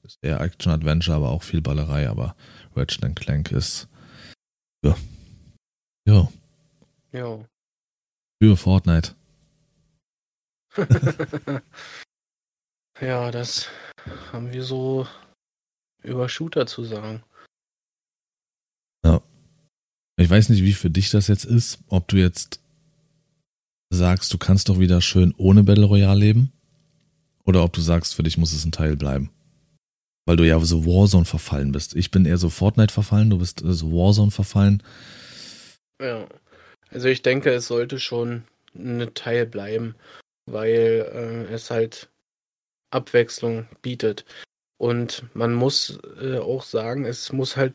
Ist 0.04 0.20
eher 0.22 0.42
Action-Adventure, 0.42 1.18
aber 1.18 1.30
auch 1.30 1.44
viel 1.44 1.62
Ballerei, 1.62 2.10
aber 2.10 2.36
Ratchet 2.76 3.16
Clank 3.16 3.52
ist. 3.52 3.88
Ja. 4.86 4.96
Ja. 6.08 6.30
Ja. 7.12 7.46
Für 8.42 8.56
Fortnite. 8.56 9.16
Ja, 13.02 13.30
das 13.30 13.68
haben 14.32 14.54
wir 14.54 14.64
so 14.64 15.06
über 16.02 16.30
Shooter 16.30 16.66
zu 16.66 16.86
sagen. 16.86 17.24
Ja. 19.04 19.22
Ich 20.16 20.30
weiß 20.30 20.48
nicht, 20.48 20.64
wie 20.64 20.72
für 20.72 20.90
dich 20.90 21.10
das 21.12 21.28
jetzt 21.28 21.44
ist, 21.44 21.80
ob 21.90 22.08
du 22.08 22.16
jetzt 22.16 22.62
sagst, 23.90 24.34
du 24.34 24.38
kannst 24.38 24.70
doch 24.70 24.80
wieder 24.80 25.02
schön 25.02 25.34
ohne 25.36 25.64
Battle 25.64 25.84
Royale 25.84 26.20
leben 26.20 26.54
oder 27.44 27.66
ob 27.66 27.74
du 27.74 27.82
sagst, 27.82 28.16
für 28.16 28.24
dich 28.24 28.38
muss 28.38 28.54
es 28.54 28.64
ein 28.64 28.72
Teil 28.72 28.96
bleiben. 28.96 29.30
Weil 30.26 30.38
du 30.38 30.44
ja 30.46 30.60
so 30.60 30.86
Warzone 30.86 31.26
verfallen 31.26 31.72
bist. 31.72 31.96
Ich 31.96 32.12
bin 32.12 32.26
eher 32.26 32.38
so 32.38 32.50
Fortnite 32.50 32.94
verfallen, 32.94 33.30
du 33.30 33.38
bist 33.38 33.62
so 33.64 33.92
Warzone 33.92 34.32
verfallen. 34.32 34.82
Ja. 36.02 36.28
Also 36.90 37.08
ich 37.08 37.22
denke, 37.22 37.52
es 37.52 37.68
sollte 37.68 38.00
schon 38.00 38.44
ein 38.76 39.14
Teil 39.14 39.46
bleiben, 39.46 39.96
weil 40.46 41.48
äh, 41.50 41.54
es 41.54 41.70
halt 41.70 42.10
Abwechslung 42.92 43.68
bietet. 43.82 44.26
Und 44.78 45.24
man 45.34 45.54
muss 45.54 46.00
äh, 46.22 46.38
auch 46.38 46.64
sagen, 46.64 47.06
es 47.06 47.32
muss 47.32 47.56
halt 47.56 47.74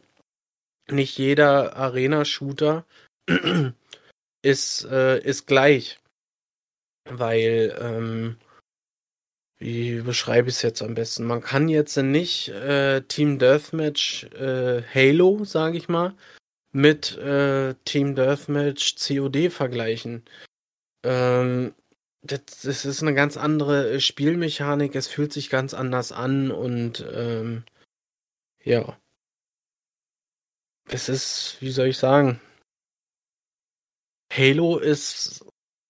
nicht 0.90 1.18
jeder 1.18 1.76
Arena-Shooter 1.76 2.84
ist, 4.42 4.84
äh, 4.84 5.20
ist 5.20 5.46
gleich. 5.46 5.98
Weil, 7.08 7.76
ähm, 7.80 8.36
wie 9.60 10.00
beschreibe 10.00 10.48
ich 10.48 10.56
es 10.56 10.62
jetzt 10.62 10.82
am 10.82 10.94
besten? 10.94 11.24
Man 11.24 11.42
kann 11.42 11.68
jetzt 11.68 11.94
nicht 11.98 12.48
äh, 12.48 13.02
Team 13.02 13.38
Deathmatch 13.38 14.24
äh, 14.32 14.82
Halo, 14.82 15.44
sage 15.44 15.76
ich 15.76 15.88
mal, 15.88 16.14
mit 16.72 17.16
äh, 17.18 17.74
Team 17.84 18.14
Deathmatch 18.14 18.96
COD 18.96 19.50
vergleichen. 19.50 20.24
Ähm, 21.04 21.74
das, 22.22 22.40
das, 22.62 22.84
ist 22.86 23.02
eine 23.02 23.14
ganz 23.14 23.36
andere 23.36 23.92
äh, 23.92 24.00
Spielmechanik, 24.00 24.94
es 24.94 25.08
fühlt 25.08 25.32
sich 25.32 25.50
ganz 25.50 25.74
anders 25.74 26.10
an 26.10 26.50
und 26.50 27.06
ähm, 27.12 27.64
ja. 28.64 28.98
Es 30.88 31.10
ist, 31.10 31.58
wie 31.60 31.70
soll 31.70 31.88
ich 31.88 31.98
sagen? 31.98 32.40
Halo 34.32 34.78
ist 34.78 35.44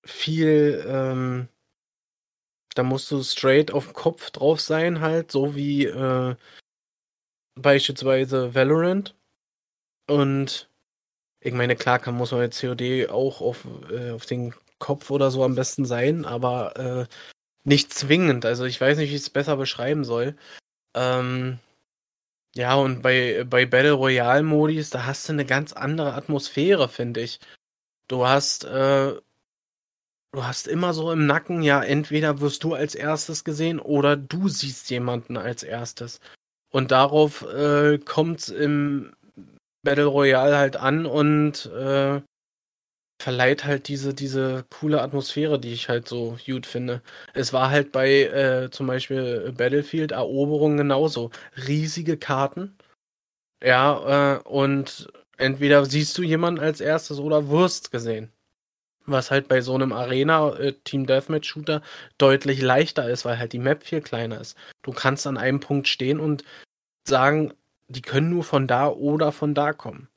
viel, 0.05 0.85
ähm, 0.89 1.49
da 2.75 2.83
musst 2.83 3.11
du 3.11 3.23
straight 3.23 3.73
auf 3.73 3.87
dem 3.87 3.95
Kopf 3.95 4.31
drauf 4.31 4.61
sein, 4.61 5.01
halt, 5.01 5.33
so 5.33 5.55
wie 5.55 5.87
äh, 5.87 6.37
beispielsweise 7.55 8.55
Valorant. 8.55 9.15
Und 10.09 10.69
ich 11.41 11.55
meine, 11.55 11.77
klar 11.77 11.99
kann, 11.99 12.17
muss 12.17 12.33
man 12.33 12.43
jetzt 12.43 12.61
COD 12.61 13.09
auch 13.11 13.41
auf, 13.41 13.67
äh, 13.91 14.11
auf 14.13 14.27
den 14.27 14.55
Kopf 14.79 15.11
oder 15.11 15.31
so 15.31 15.45
am 15.45 15.55
besten 15.55 15.85
sein, 15.85 16.25
aber 16.25 16.77
äh, 16.77 17.07
nicht 17.65 17.93
zwingend. 17.95 18.47
Also 18.47 18.65
ich 18.65 18.81
weiß 18.81 18.99
nicht, 18.99 19.11
wie 19.11 19.17
ich 19.17 19.23
es 19.23 19.31
besser 19.31 19.57
beschreiben 19.57 20.05
soll. 20.05 20.37
Ähm, 20.95 21.59
ja, 22.55 22.75
und 22.75 23.03
bei, 23.03 23.45
bei 23.49 23.67
Battle 23.67 23.93
Royale 23.93 24.43
Modis, 24.43 24.91
da 24.91 25.07
hast 25.07 25.29
du 25.29 25.33
eine 25.33 25.47
ganz 25.47 25.73
andere 25.73 26.15
Atmosphäre, 26.15 26.89
finde 26.89 27.21
ich. 27.23 27.41
Du 28.09 28.27
hast, 28.27 28.65
äh, 28.65 29.15
du 30.33 30.45
hast 30.45 30.69
immer 30.69 30.95
so 30.95 31.13
im 31.13 31.27
Nacken, 31.27 31.63
ja, 31.63 31.83
entweder 31.83 32.41
wirst 32.41 32.65
du 32.65 32.75
als 32.75 32.95
erstes 32.95 33.45
gesehen 33.45 33.81
oder 33.81 34.17
du 34.17 34.49
siehst 34.49 34.91
jemanden 34.91 35.37
als 35.37 35.63
erstes. 35.63 36.21
Und 36.73 36.93
darauf 36.93 37.43
äh, 37.43 37.99
kommt 37.99 38.49
im 38.49 39.13
Battle 39.83 40.07
Royale 40.07 40.57
halt 40.57 40.77
an 40.77 41.07
und 41.07 41.67
äh, 41.67 42.21
verleiht 43.21 43.65
halt 43.65 43.89
diese, 43.89 44.15
diese 44.15 44.65
coole 44.71 45.03
Atmosphäre, 45.03 45.59
die 45.59 45.73
ich 45.73 45.89
halt 45.89 46.09
so 46.09 46.39
gut 46.47 46.67
finde. 46.67 47.03
Es 47.35 47.53
war 47.53 47.71
halt 47.71 47.93
bei 47.93 48.23
äh, 48.25 48.71
zum 48.71 48.87
Beispiel 48.87 49.53
Battlefield 49.57 50.13
Eroberung 50.13 50.77
genauso. 50.77 51.31
Riesige 51.67 52.17
Karten. 52.17 52.77
Ja, 53.63 54.37
äh, 54.37 54.43
und 54.49 55.09
entweder 55.37 55.85
siehst 55.85 56.17
du 56.17 56.23
jemanden 56.23 56.61
als 56.61 56.81
erstes 56.81 57.19
oder 57.19 57.51
wirst 57.51 57.91
gesehen. 57.91 58.33
Was 59.11 59.31
halt 59.31 59.49
bei 59.49 59.61
so 59.61 59.75
einem 59.75 59.93
Arena 59.93 60.55
äh, 60.59 60.75
deutlich 62.19 62.63
leichter 62.63 63.09
ist, 63.09 63.25
weil 63.25 63.39
halt 63.39 63.53
die 63.53 63.59
Map 63.59 63.83
viel 63.83 64.01
kleiner 64.01 64.41
ist. 64.41 64.57
Du 64.83 64.93
kannst 64.93 65.27
an 65.27 65.37
einem 65.37 65.61
Punkt 65.61 65.89
stehen 65.89 66.21
und 66.21 66.45
sagen, 67.07 67.53
die 67.89 68.03
können 68.03 68.31
nur 68.31 68.45
von 68.45 68.67
da 68.67 68.89
oder 68.89 69.33
von 69.33 69.55
da 69.55 69.73
kommen 69.73 70.09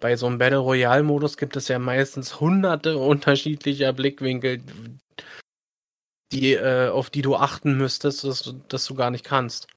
bei 0.00 0.16
so 0.16 0.26
einem 0.26 0.38
Battle 0.38 0.58
Royale 0.58 1.02
Modus 1.02 1.36
gibt 1.36 1.56
es 1.56 1.68
ja 1.68 1.78
meistens 1.78 2.40
hunderte 2.40 2.98
unterschiedlicher 2.98 3.92
Blickwinkel, 3.92 4.62
die, 6.32 6.54
äh, 6.54 6.88
auf 6.88 7.10
die 7.10 7.22
du 7.22 7.36
achten 7.36 7.76
müsstest, 7.76 8.24
dass 8.24 8.42
du, 8.42 8.52
dass 8.68 8.86
du 8.86 8.94
gar 8.94 9.10
nicht 9.10 9.24
kannst. 9.24 9.68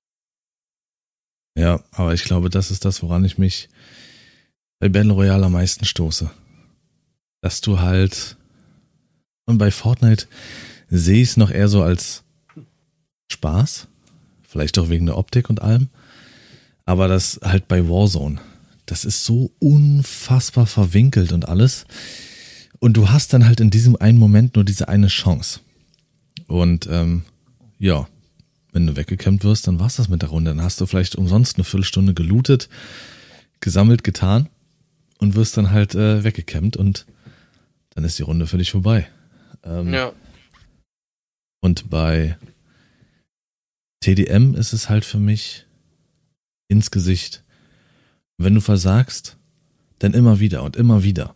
Ja, 1.58 1.84
aber 1.92 2.14
ich 2.14 2.24
glaube, 2.24 2.50
das 2.50 2.72
ist 2.72 2.84
das, 2.86 3.04
woran 3.04 3.26
ich 3.26 3.38
mich 3.38 3.70
bei 4.80 4.90
Battle 4.90 5.14
Royale 5.14 5.46
am 5.46 5.52
meisten 5.52 5.86
stoße. 5.86 6.32
Dass 7.44 7.62
du 7.62 7.80
halt, 7.80 8.38
und 9.46 9.60
bei 9.60 9.70
Fortnite 9.70 10.26
sehe 10.90 11.22
ich 11.22 11.30
es 11.30 11.38
noch 11.38 11.52
eher 11.52 11.68
so 11.68 11.84
als 11.84 12.24
Spaß, 13.32 13.88
vielleicht 14.42 14.80
auch 14.80 14.90
wegen 14.90 15.06
der 15.06 15.18
Optik 15.18 15.50
und 15.50 15.62
allem, 15.62 15.90
aber 16.86 17.08
das 17.08 17.40
halt 17.44 17.68
bei 17.68 17.88
Warzone 17.88 18.40
das 18.86 19.06
ist 19.06 19.26
so 19.26 19.52
unfassbar 19.60 20.68
verwinkelt 20.68 21.32
und 21.32 21.48
alles. 21.48 21.86
Und 22.80 22.98
du 22.98 23.10
hast 23.10 23.34
dann 23.34 23.46
halt 23.46 23.60
in 23.60 23.70
diesem 23.70 23.96
einen 23.96 24.18
Moment 24.18 24.56
nur 24.56 24.66
diese 24.66 24.90
eine 24.90 25.08
Chance. 25.08 25.62
Und 26.48 26.88
ähm, 26.92 27.24
ja, 27.80 28.08
wenn 28.74 28.86
du 28.86 28.96
weggekämmt 28.96 29.44
wirst, 29.44 29.68
dann 29.68 29.80
war's 29.80 29.96
das 29.96 30.10
mit 30.10 30.22
der 30.22 30.30
Runde. 30.30 30.52
Dann 30.52 30.64
hast 30.64 30.82
du 30.82 30.86
vielleicht 30.86 31.16
umsonst 31.16 31.56
eine 31.56 31.64
Viertelstunde 31.64 32.14
gelootet, 32.14 32.68
gesammelt, 33.62 34.04
getan 34.04 34.50
und 35.20 35.36
wirst 35.36 35.56
dann 35.56 35.72
halt 35.72 35.96
äh, 35.96 36.24
weggekämmt 36.24 36.76
und 36.76 37.06
dann 37.96 38.04
ist 38.04 38.20
die 38.20 38.24
Runde 38.24 38.48
für 38.48 38.58
dich 38.58 38.72
vorbei. 38.72 39.08
Ähm, 39.64 39.94
ja. 39.94 40.12
Und 41.62 41.90
bei 41.90 42.38
TDM 44.02 44.56
ist 44.56 44.74
es 44.74 44.90
halt 44.90 45.06
für 45.06 45.20
mich 45.20 45.66
ins 46.68 46.92
Gesicht. 46.92 47.44
Wenn 48.38 48.56
du 48.56 48.62
versagst, 48.62 49.38
dann 50.00 50.14
immer 50.14 50.40
wieder 50.40 50.64
und 50.64 50.76
immer 50.76 51.04
wieder. 51.04 51.36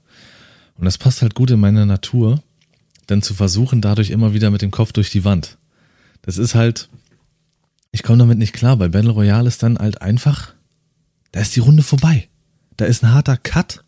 Und 0.75 0.85
das 0.85 0.97
passt 0.97 1.21
halt 1.21 1.35
gut 1.35 1.51
in 1.51 1.59
meine 1.59 1.85
Natur, 1.85 2.43
denn 3.09 3.21
zu 3.21 3.33
versuchen, 3.33 3.81
dadurch 3.81 4.09
immer 4.09 4.33
wieder 4.33 4.51
mit 4.51 4.61
dem 4.61 4.71
Kopf 4.71 4.91
durch 4.91 5.09
die 5.09 5.23
Wand. 5.23 5.57
Das 6.23 6.37
ist 6.37 6.55
halt, 6.55 6.89
ich 7.91 8.03
komme 8.03 8.17
damit 8.17 8.37
nicht 8.37 8.53
klar. 8.53 8.75
Bei 8.75 8.89
Battle 8.89 9.11
Royale 9.11 9.47
ist 9.47 9.63
dann 9.63 9.77
halt 9.77 10.01
einfach, 10.01 10.53
da 11.31 11.39
ist 11.39 11.55
die 11.55 11.61
Runde 11.61 11.83
vorbei. 11.83 12.27
Da 12.75 12.85
ist 12.85 13.03
ein 13.03 13.13
harter 13.13 13.37
Cut 13.37 13.85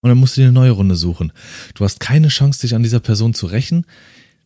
und 0.00 0.08
dann 0.08 0.18
musst 0.18 0.36
du 0.36 0.40
dir 0.40 0.46
eine 0.46 0.52
neue 0.52 0.70
Runde 0.70 0.96
suchen. 0.96 1.32
Du 1.74 1.84
hast 1.84 2.00
keine 2.00 2.28
Chance, 2.28 2.60
dich 2.60 2.74
an 2.74 2.82
dieser 2.82 3.00
Person 3.00 3.34
zu 3.34 3.46
rächen, 3.46 3.86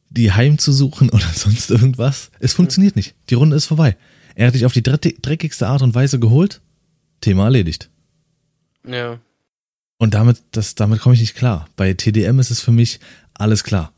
die 0.08 0.32
heimzusuchen 0.32 1.10
oder 1.10 1.28
sonst 1.34 1.70
irgendwas. 1.70 2.30
Es 2.40 2.52
funktioniert 2.52 2.96
nicht. 2.96 3.14
Die 3.28 3.34
Runde 3.34 3.56
ist 3.56 3.66
vorbei. 3.66 3.96
Er 4.34 4.46
hat 4.46 4.54
dich 4.54 4.64
auf 4.64 4.72
die 4.72 4.82
dreckigste 4.82 5.66
Art 5.66 5.82
und 5.82 5.94
Weise 5.94 6.18
geholt 6.18 6.60
Thema 7.20 7.44
erledigt. 7.44 7.90
Ja. 8.86 9.20
Und 9.98 10.14
damit, 10.14 10.42
das, 10.52 10.74
damit 10.74 11.00
komme 11.00 11.14
ich 11.14 11.20
nicht 11.20 11.34
klar. 11.34 11.68
Bei 11.76 11.92
TDM 11.92 12.38
ist 12.38 12.50
es 12.50 12.60
für 12.60 12.72
mich 12.72 13.00
alles 13.34 13.64
klar. 13.64 13.92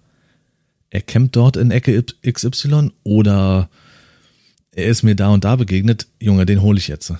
Er 0.90 1.00
campt 1.00 1.36
dort 1.36 1.56
in 1.56 1.70
Ecke 1.70 2.04
XY 2.30 2.90
oder 3.04 3.70
er 4.72 4.86
ist 4.86 5.02
mir 5.02 5.14
da 5.14 5.28
und 5.28 5.44
da 5.44 5.56
begegnet. 5.56 6.08
Junge, 6.18 6.44
den 6.44 6.60
hole 6.60 6.78
ich 6.78 6.88
jetzt. 6.88 7.14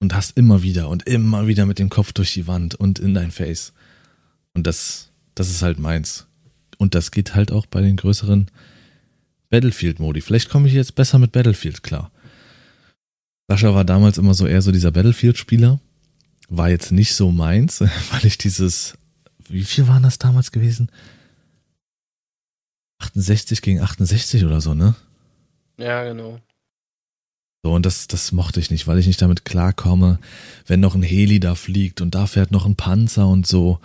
Und 0.00 0.14
hast 0.14 0.36
immer 0.36 0.62
wieder 0.62 0.88
und 0.88 1.06
immer 1.08 1.46
wieder 1.46 1.66
mit 1.66 1.78
dem 1.78 1.88
Kopf 1.88 2.12
durch 2.12 2.32
die 2.32 2.46
Wand 2.46 2.74
und 2.74 2.98
in 2.98 3.14
dein 3.14 3.30
Face. 3.32 3.72
Und 4.54 4.66
das, 4.66 5.10
das 5.34 5.50
ist 5.50 5.62
halt 5.62 5.78
meins. 5.78 6.26
Und 6.78 6.94
das 6.94 7.10
geht 7.10 7.34
halt 7.34 7.50
auch 7.50 7.66
bei 7.66 7.80
den 7.80 7.96
größeren 7.96 8.50
Battlefield-Modi. 9.50 10.20
Vielleicht 10.20 10.50
komme 10.50 10.68
ich 10.68 10.74
jetzt 10.74 10.94
besser 10.94 11.18
mit 11.18 11.32
Battlefield 11.32 11.82
klar. 11.82 12.12
Sascha 13.48 13.74
war 13.74 13.84
damals 13.84 14.18
immer 14.18 14.34
so 14.34 14.46
eher 14.46 14.62
so 14.62 14.72
dieser 14.72 14.92
Battlefield-Spieler. 14.92 15.80
War 16.48 16.68
jetzt 16.68 16.92
nicht 16.92 17.14
so 17.14 17.32
meins, 17.32 17.80
weil 18.10 18.24
ich 18.24 18.38
dieses, 18.38 18.96
wie 19.48 19.64
viel 19.64 19.88
waren 19.88 20.02
das 20.02 20.18
damals 20.18 20.52
gewesen? 20.52 20.90
68 23.00 23.62
gegen 23.62 23.80
68 23.80 24.44
oder 24.44 24.60
so, 24.60 24.74
ne? 24.74 24.94
Ja, 25.78 26.04
genau. 26.04 26.40
So, 27.62 27.72
und 27.72 27.84
das, 27.84 28.06
das 28.06 28.32
mochte 28.32 28.60
ich 28.60 28.70
nicht, 28.70 28.86
weil 28.86 28.98
ich 28.98 29.06
nicht 29.06 29.20
damit 29.20 29.44
klarkomme, 29.44 30.20
wenn 30.66 30.80
noch 30.80 30.94
ein 30.94 31.02
Heli 31.02 31.40
da 31.40 31.54
fliegt 31.54 32.00
und 32.00 32.14
da 32.14 32.26
fährt 32.26 32.52
noch 32.52 32.66
ein 32.66 32.76
Panzer 32.76 33.26
und 33.26 33.46
so. 33.46 33.80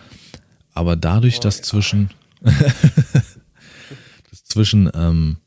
Aber 0.73 0.95
dadurch, 0.95 1.39
oh, 1.39 1.41
dass 1.41 1.57
ja. 1.57 1.63
zwischen, 1.63 2.09
das 2.41 4.43
zwischen 4.45 4.89
ähm, 4.93 5.37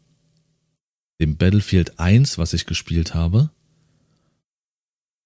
dem 1.20 1.36
Battlefield 1.36 1.98
1, 1.98 2.38
was 2.38 2.52
ich 2.52 2.66
gespielt 2.66 3.14
habe, 3.14 3.50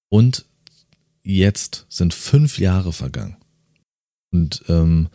und 0.08 0.44
jetzt 1.22 1.86
sind 1.88 2.12
fünf 2.12 2.58
Jahre 2.58 2.92
vergangen. 2.92 3.36
Und 4.32 4.64
ähm, 4.68 5.08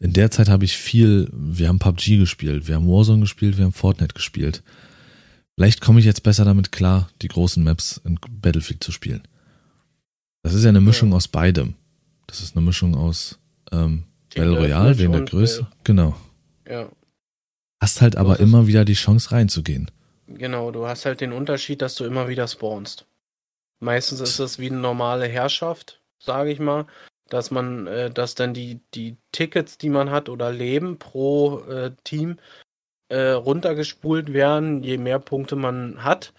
in 0.00 0.12
der 0.12 0.30
Zeit 0.30 0.48
habe 0.48 0.64
ich 0.64 0.76
viel, 0.76 1.28
wir 1.32 1.68
haben 1.68 1.78
PUBG 1.78 2.18
gespielt, 2.18 2.66
wir 2.66 2.74
haben 2.74 2.88
Warzone 2.88 3.20
gespielt, 3.20 3.56
wir 3.56 3.64
haben 3.64 3.72
Fortnite 3.72 4.14
gespielt. 4.14 4.62
Vielleicht 5.56 5.80
komme 5.80 6.00
ich 6.00 6.06
jetzt 6.06 6.22
besser 6.22 6.44
damit 6.44 6.70
klar, 6.70 7.08
die 7.22 7.28
großen 7.28 7.64
Maps 7.64 8.00
in 8.04 8.18
Battlefield 8.30 8.84
zu 8.84 8.92
spielen. 8.92 9.26
Das 10.42 10.52
ist 10.52 10.64
ja 10.64 10.68
eine 10.68 10.82
Mischung 10.82 11.10
ja. 11.10 11.16
aus 11.16 11.28
beidem. 11.28 11.74
Das 12.26 12.40
ist 12.40 12.56
eine 12.56 12.64
Mischung 12.64 12.94
aus 12.94 13.38
ähm, 13.72 14.04
Battle 14.34 14.58
Royale 14.58 14.98
wegen 14.98 15.12
der 15.12 15.22
Größe. 15.22 15.62
Äh, 15.62 15.74
genau. 15.84 16.14
Ja. 16.68 16.90
Hast 17.80 18.02
halt 18.02 18.16
aber 18.16 18.38
immer 18.38 18.66
wieder 18.66 18.84
die 18.84 18.94
Chance 18.94 19.32
reinzugehen. 19.32 19.90
Genau, 20.28 20.70
du 20.70 20.86
hast 20.86 21.06
halt 21.06 21.20
den 21.20 21.32
Unterschied, 21.32 21.80
dass 21.80 21.94
du 21.94 22.04
immer 22.04 22.28
wieder 22.28 22.46
spawnst. 22.48 23.06
Meistens 23.80 24.20
ist 24.20 24.38
es 24.38 24.58
wie 24.58 24.70
eine 24.70 24.78
normale 24.78 25.26
Herrschaft, 25.26 26.00
sage 26.18 26.50
ich 26.50 26.58
mal, 26.58 26.86
dass 27.28 27.50
man, 27.50 27.86
äh, 27.86 28.10
dass 28.10 28.34
dann 28.34 28.54
die, 28.54 28.80
die 28.94 29.16
Tickets, 29.32 29.78
die 29.78 29.90
man 29.90 30.10
hat 30.10 30.28
oder 30.28 30.52
Leben 30.52 30.98
pro 30.98 31.60
äh, 31.60 31.92
Team 32.04 32.38
äh, 33.08 33.30
runtergespult 33.30 34.32
werden, 34.32 34.82
je 34.82 34.98
mehr 34.98 35.18
Punkte 35.18 35.56
man 35.56 36.02
hat. 36.02 36.32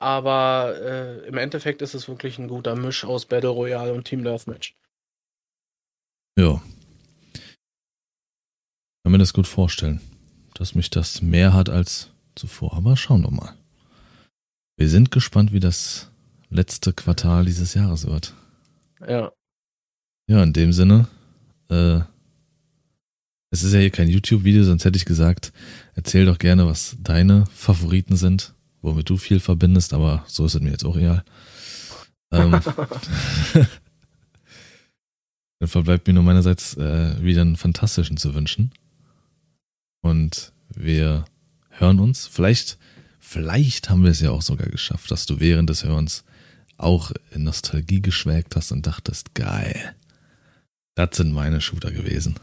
Aber 0.00 0.74
äh, 0.80 1.26
im 1.26 1.36
Endeffekt 1.38 1.82
ist 1.82 1.94
es 1.94 2.08
wirklich 2.08 2.38
ein 2.38 2.48
guter 2.48 2.76
Misch 2.76 3.04
aus 3.04 3.26
Battle 3.26 3.50
Royale 3.50 3.92
und 3.92 4.04
Team 4.04 4.22
Deathmatch. 4.22 4.76
Ja. 6.38 6.62
Kann 9.02 9.12
mir 9.12 9.18
das 9.18 9.32
gut 9.32 9.46
vorstellen, 9.46 10.00
dass 10.54 10.74
mich 10.74 10.90
das 10.90 11.20
mehr 11.20 11.52
hat 11.52 11.68
als 11.68 12.10
zuvor. 12.36 12.74
Aber 12.74 12.96
schauen 12.96 13.22
wir 13.22 13.30
mal. 13.30 13.54
Wir 14.76 14.88
sind 14.88 15.10
gespannt, 15.10 15.52
wie 15.52 15.60
das 15.60 16.12
letzte 16.50 16.92
Quartal 16.92 17.44
dieses 17.44 17.74
Jahres 17.74 18.06
wird. 18.06 18.34
Ja. 19.06 19.32
Ja, 20.28 20.42
in 20.42 20.52
dem 20.52 20.72
Sinne, 20.72 21.08
äh, 21.70 22.00
es 23.50 23.62
ist 23.62 23.72
ja 23.72 23.80
hier 23.80 23.90
kein 23.90 24.08
YouTube-Video, 24.08 24.64
sonst 24.64 24.84
hätte 24.84 24.96
ich 24.96 25.04
gesagt, 25.04 25.52
erzähl 25.94 26.26
doch 26.26 26.38
gerne, 26.38 26.66
was 26.66 26.96
deine 27.02 27.44
Favoriten 27.54 28.16
sind, 28.16 28.54
womit 28.82 29.08
du 29.08 29.16
viel 29.16 29.40
verbindest, 29.40 29.94
aber 29.94 30.24
so 30.26 30.44
ist 30.44 30.54
es 30.54 30.60
mir 30.60 30.70
jetzt 30.70 30.84
auch 30.84 30.96
egal. 30.96 31.24
Ähm, 32.30 32.50
dann 35.58 35.68
verbleibt 35.68 36.06
mir 36.06 36.12
nur 36.12 36.22
meinerseits 36.22 36.76
äh, 36.76 37.22
wieder 37.22 37.40
einen 37.40 37.56
fantastischen 37.56 38.16
zu 38.18 38.34
wünschen. 38.34 38.70
Und 40.02 40.52
wir 40.74 41.24
hören 41.70 42.00
uns. 42.00 42.26
Vielleicht, 42.26 42.78
vielleicht 43.18 43.88
haben 43.88 44.04
wir 44.04 44.10
es 44.10 44.20
ja 44.20 44.30
auch 44.30 44.42
sogar 44.42 44.68
geschafft, 44.68 45.10
dass 45.10 45.26
du 45.26 45.40
während 45.40 45.70
des 45.70 45.84
Hörens 45.84 46.24
auch 46.76 47.12
in 47.32 47.44
Nostalgie 47.44 48.00
geschwelgt 48.00 48.54
hast 48.56 48.72
und 48.72 48.86
dachtest, 48.86 49.34
geil, 49.34 49.96
das 50.94 51.16
sind 51.16 51.32
meine 51.32 51.60
Shooter 51.60 51.90
gewesen. 51.90 52.36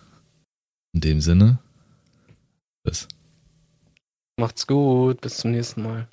In 0.96 1.02
dem 1.02 1.20
Sinne, 1.20 1.60
bis. 2.84 3.10
Macht's 4.39 4.66
gut, 4.66 5.20
bis 5.20 5.36
zum 5.36 5.52
nächsten 5.52 5.84
Mal. 5.84 6.08